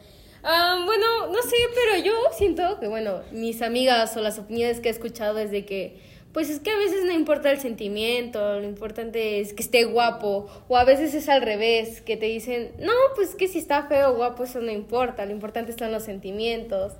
Ah, 0.42 0.82
bueno, 0.84 1.28
no 1.28 1.42
sé, 1.42 1.56
pero 1.74 2.04
yo 2.04 2.12
siento 2.36 2.78
que, 2.78 2.86
bueno, 2.86 3.22
mis 3.32 3.62
amigas 3.62 4.16
o 4.16 4.20
las 4.20 4.38
opiniones 4.38 4.80
que 4.80 4.88
he 4.88 4.92
escuchado 4.92 5.38
es 5.38 5.50
de 5.50 5.64
que, 5.64 6.00
pues 6.32 6.50
es 6.50 6.60
que 6.60 6.70
a 6.70 6.76
veces 6.76 7.04
no 7.04 7.12
importa 7.12 7.50
el 7.50 7.60
sentimiento, 7.60 8.60
lo 8.60 8.64
importante 8.64 9.40
es 9.40 9.54
que 9.54 9.62
esté 9.62 9.84
guapo, 9.84 10.48
o 10.68 10.76
a 10.76 10.84
veces 10.84 11.14
es 11.14 11.28
al 11.30 11.40
revés, 11.40 12.02
que 12.02 12.16
te 12.16 12.26
dicen, 12.26 12.72
no, 12.78 12.92
pues 13.14 13.34
que 13.34 13.48
si 13.48 13.58
está 13.58 13.84
feo 13.84 14.10
o 14.10 14.16
guapo 14.16 14.44
eso 14.44 14.60
no 14.60 14.70
importa, 14.70 15.24
lo 15.24 15.32
importante 15.32 15.72
son 15.72 15.92
los 15.92 16.02
sentimientos. 16.02 16.92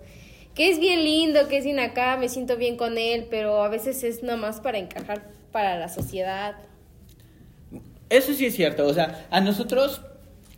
Que 0.55 0.71
es 0.71 0.79
bien 0.79 1.03
lindo, 1.03 1.49
que 1.49 1.59
es 1.59 1.65
bien 1.65 1.81
acá, 1.81 2.17
me 2.17 2.29
siento 2.29 2.57
bien 2.57 2.77
con 2.77 2.97
él, 2.97 3.27
pero 3.29 3.63
a 3.63 3.69
veces 3.69 4.05
es 4.05 4.23
nomás 4.23 4.61
para 4.61 4.79
encajar 4.79 5.23
para 5.51 5.77
la 5.79 5.89
sociedad. 5.89 6.55
Eso 8.09 8.33
sí 8.35 8.47
es 8.47 8.55
cierto. 8.55 8.87
O 8.87 8.95
sea, 8.95 9.27
a 9.31 9.41
nosotros, 9.41 10.03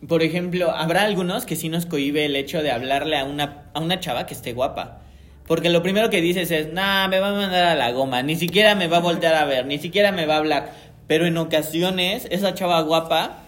por 0.06 0.22
ejemplo, 0.22 0.70
habrá 0.70 1.02
algunos 1.02 1.46
que 1.46 1.56
sí 1.56 1.70
nos 1.70 1.86
cohibe 1.86 2.26
el 2.26 2.36
hecho 2.36 2.62
de 2.62 2.70
hablarle 2.70 3.16
a 3.16 3.24
una, 3.24 3.70
a 3.72 3.80
una 3.80 3.98
chava 3.98 4.26
que 4.26 4.34
esté 4.34 4.52
guapa. 4.52 5.00
Porque 5.46 5.70
lo 5.70 5.82
primero 5.82 6.10
que 6.10 6.20
dices 6.20 6.50
es, 6.50 6.72
nah, 6.72 7.08
me 7.08 7.20
va 7.20 7.28
a 7.28 7.32
mandar 7.32 7.64
a 7.64 7.74
la 7.74 7.92
goma, 7.92 8.22
ni 8.22 8.36
siquiera 8.36 8.74
me 8.74 8.88
va 8.88 8.98
a 8.98 9.00
voltear 9.00 9.34
a 9.36 9.44
ver, 9.44 9.64
ni 9.64 9.78
siquiera 9.78 10.12
me 10.12 10.26
va 10.26 10.34
a 10.34 10.38
hablar. 10.38 10.72
Pero 11.06 11.24
en 11.26 11.38
ocasiones, 11.38 12.26
esa 12.30 12.52
chava 12.52 12.80
guapa, 12.82 13.44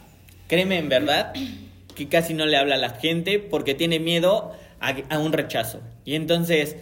créeme 0.47 0.79
en 0.79 0.89
verdad, 0.89 1.33
que 1.95 2.09
casi 2.09 2.35
no 2.35 2.47
le 2.47 2.57
habla 2.57 2.77
a 2.77 2.79
la 2.79 2.91
gente 2.91 3.41
porque 3.41 3.75
tiene 3.75 3.99
miedo 3.99 4.53
a 4.81 5.19
un 5.19 5.33
rechazo. 5.33 5.81
Y 6.09 6.15
entonces, 6.15 6.75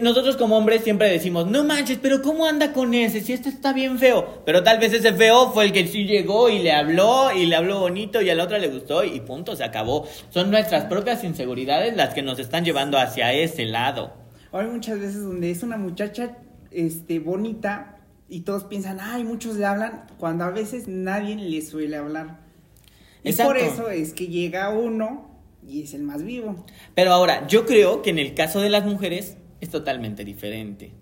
nosotros 0.00 0.38
como 0.38 0.56
hombres 0.56 0.82
siempre 0.82 1.10
decimos, 1.10 1.48
no 1.48 1.64
manches, 1.64 1.98
pero 2.00 2.22
¿cómo 2.22 2.46
anda 2.46 2.72
con 2.72 2.94
ese? 2.94 3.20
Si 3.20 3.34
este 3.34 3.50
está 3.50 3.74
bien 3.74 3.98
feo. 3.98 4.40
Pero 4.46 4.62
tal 4.62 4.78
vez 4.78 4.94
ese 4.94 5.12
feo 5.12 5.52
fue 5.52 5.66
el 5.66 5.72
que 5.72 5.86
sí 5.86 6.06
llegó 6.06 6.48
y 6.48 6.60
le 6.60 6.72
habló 6.72 7.30
y 7.30 7.44
le 7.44 7.56
habló 7.56 7.80
bonito 7.80 8.22
y 8.22 8.30
a 8.30 8.34
la 8.34 8.44
otra 8.44 8.58
le 8.58 8.68
gustó 8.68 9.04
y 9.04 9.20
punto, 9.20 9.54
se 9.54 9.64
acabó. 9.64 10.08
Son 10.30 10.50
nuestras 10.50 10.84
propias 10.86 11.22
inseguridades 11.24 11.94
las 11.94 12.14
que 12.14 12.22
nos 12.22 12.38
están 12.38 12.64
llevando 12.64 12.96
hacia 12.96 13.34
ese 13.34 13.66
lado. 13.66 14.14
Hay 14.50 14.66
muchas 14.66 14.98
veces 14.98 15.22
donde 15.22 15.50
es 15.50 15.62
una 15.62 15.76
muchacha 15.76 16.38
este, 16.70 17.18
bonita 17.18 17.98
y 18.30 18.40
todos 18.40 18.64
piensan, 18.64 18.98
ay, 18.98 19.24
muchos 19.24 19.56
le 19.56 19.66
hablan, 19.66 20.06
cuando 20.16 20.44
a 20.44 20.50
veces 20.50 20.88
nadie 20.88 21.36
le 21.36 21.60
suele 21.60 21.96
hablar. 21.96 22.40
Y 23.24 23.34
por 23.34 23.58
eso 23.58 23.90
es 23.90 24.14
que 24.14 24.28
llega 24.28 24.70
uno 24.70 25.31
y 25.66 25.82
es 25.82 25.94
el 25.94 26.02
más 26.02 26.22
vivo. 26.24 26.64
Pero 26.94 27.12
ahora, 27.12 27.46
yo 27.46 27.66
creo 27.66 28.02
que 28.02 28.10
en 28.10 28.18
el 28.18 28.34
caso 28.34 28.60
de 28.60 28.68
las 28.70 28.84
mujeres 28.84 29.36
es 29.60 29.70
totalmente 29.70 30.24
diferente. 30.24 30.92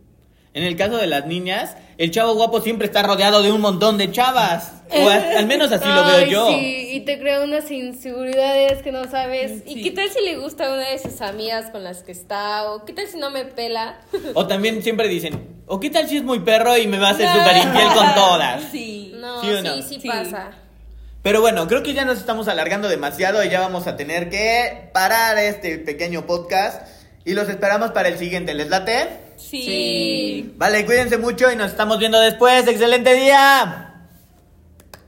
En 0.53 0.64
el 0.64 0.75
caso 0.77 0.96
de 0.96 1.07
las 1.07 1.27
niñas, 1.27 1.77
el 1.96 2.11
chavo 2.11 2.35
guapo 2.35 2.61
siempre 2.61 2.87
está 2.87 3.03
rodeado 3.05 3.40
de 3.40 3.53
un 3.53 3.61
montón 3.61 3.99
de 3.99 4.11
chavas. 4.11 4.73
O 4.90 5.09
a- 5.09 5.38
al 5.38 5.46
menos 5.46 5.70
así 5.70 5.87
lo 5.87 6.05
veo 6.05 6.16
Ay, 6.16 6.31
yo. 6.31 6.49
Sí, 6.49 6.88
y 6.94 7.01
te 7.05 7.20
crea 7.20 7.42
unas 7.44 7.70
inseguridades 7.70 8.83
que 8.83 8.90
no 8.90 9.05
sabes. 9.09 9.62
¿Y 9.64 9.81
qué 9.83 9.92
tal 9.92 10.09
si 10.11 10.20
le 10.25 10.37
gusta 10.38 10.66
a 10.66 10.75
una 10.75 10.88
de 10.88 10.99
sus 10.99 11.20
amigas 11.20 11.70
con 11.70 11.85
las 11.85 12.03
que 12.03 12.11
está? 12.11 12.73
¿O 12.73 12.85
qué 12.85 12.92
tal 12.92 13.07
si 13.07 13.16
no 13.18 13.31
me 13.31 13.44
pela? 13.44 14.01
O 14.35 14.49
también 14.49 14.83
siempre 14.83 15.07
dicen, 15.07 15.62
¿o 15.66 15.79
qué 15.79 15.88
tal 15.88 16.09
si 16.09 16.16
es 16.16 16.25
muy 16.25 16.40
perro 16.40 16.77
y 16.77 16.88
me 16.88 16.99
va 16.99 17.11
a 17.11 17.12
hacer 17.12 17.27
No. 17.27 17.33
súper 17.44 17.57
infiel 17.59 17.88
con 17.94 18.14
todas? 18.16 18.62
Sí. 18.73 19.12
No, 19.14 19.40
¿Sí 19.42 19.46
sí, 19.46 19.55
o 19.55 19.62
no? 19.62 19.83
sí, 19.83 19.99
Sí. 20.01 20.09
pasa. 20.09 20.51
Pero 21.22 21.40
bueno, 21.40 21.68
creo 21.68 21.83
que 21.83 21.92
ya 21.92 22.04
nos 22.04 22.18
estamos 22.18 22.48
alargando 22.48 22.88
demasiado 22.88 23.44
y 23.44 23.50
ya 23.50 23.61
vamos 23.61 23.87
a 23.87 23.96
tener 23.96 24.30
que 24.30 24.90
parar 24.94 25.37
este 25.38 25.78
pequeño 25.78 26.26
podcast. 26.26 26.87
Y 27.24 27.35
los 27.35 27.48
esperamos 27.48 27.90
para 27.90 28.09
el 28.09 28.18
siguiente. 28.18 28.54
¿Les 28.54 28.68
late? 28.70 29.09
Sí. 29.37 29.62
Sí. 29.62 30.54
Vale, 30.56 30.87
cuídense 30.87 31.18
mucho 31.18 31.52
y 31.52 31.56
nos 31.56 31.70
estamos 31.70 31.98
viendo 31.98 32.18
después. 32.18 32.66
¡Excelente 32.66 33.12
día! 33.14 33.89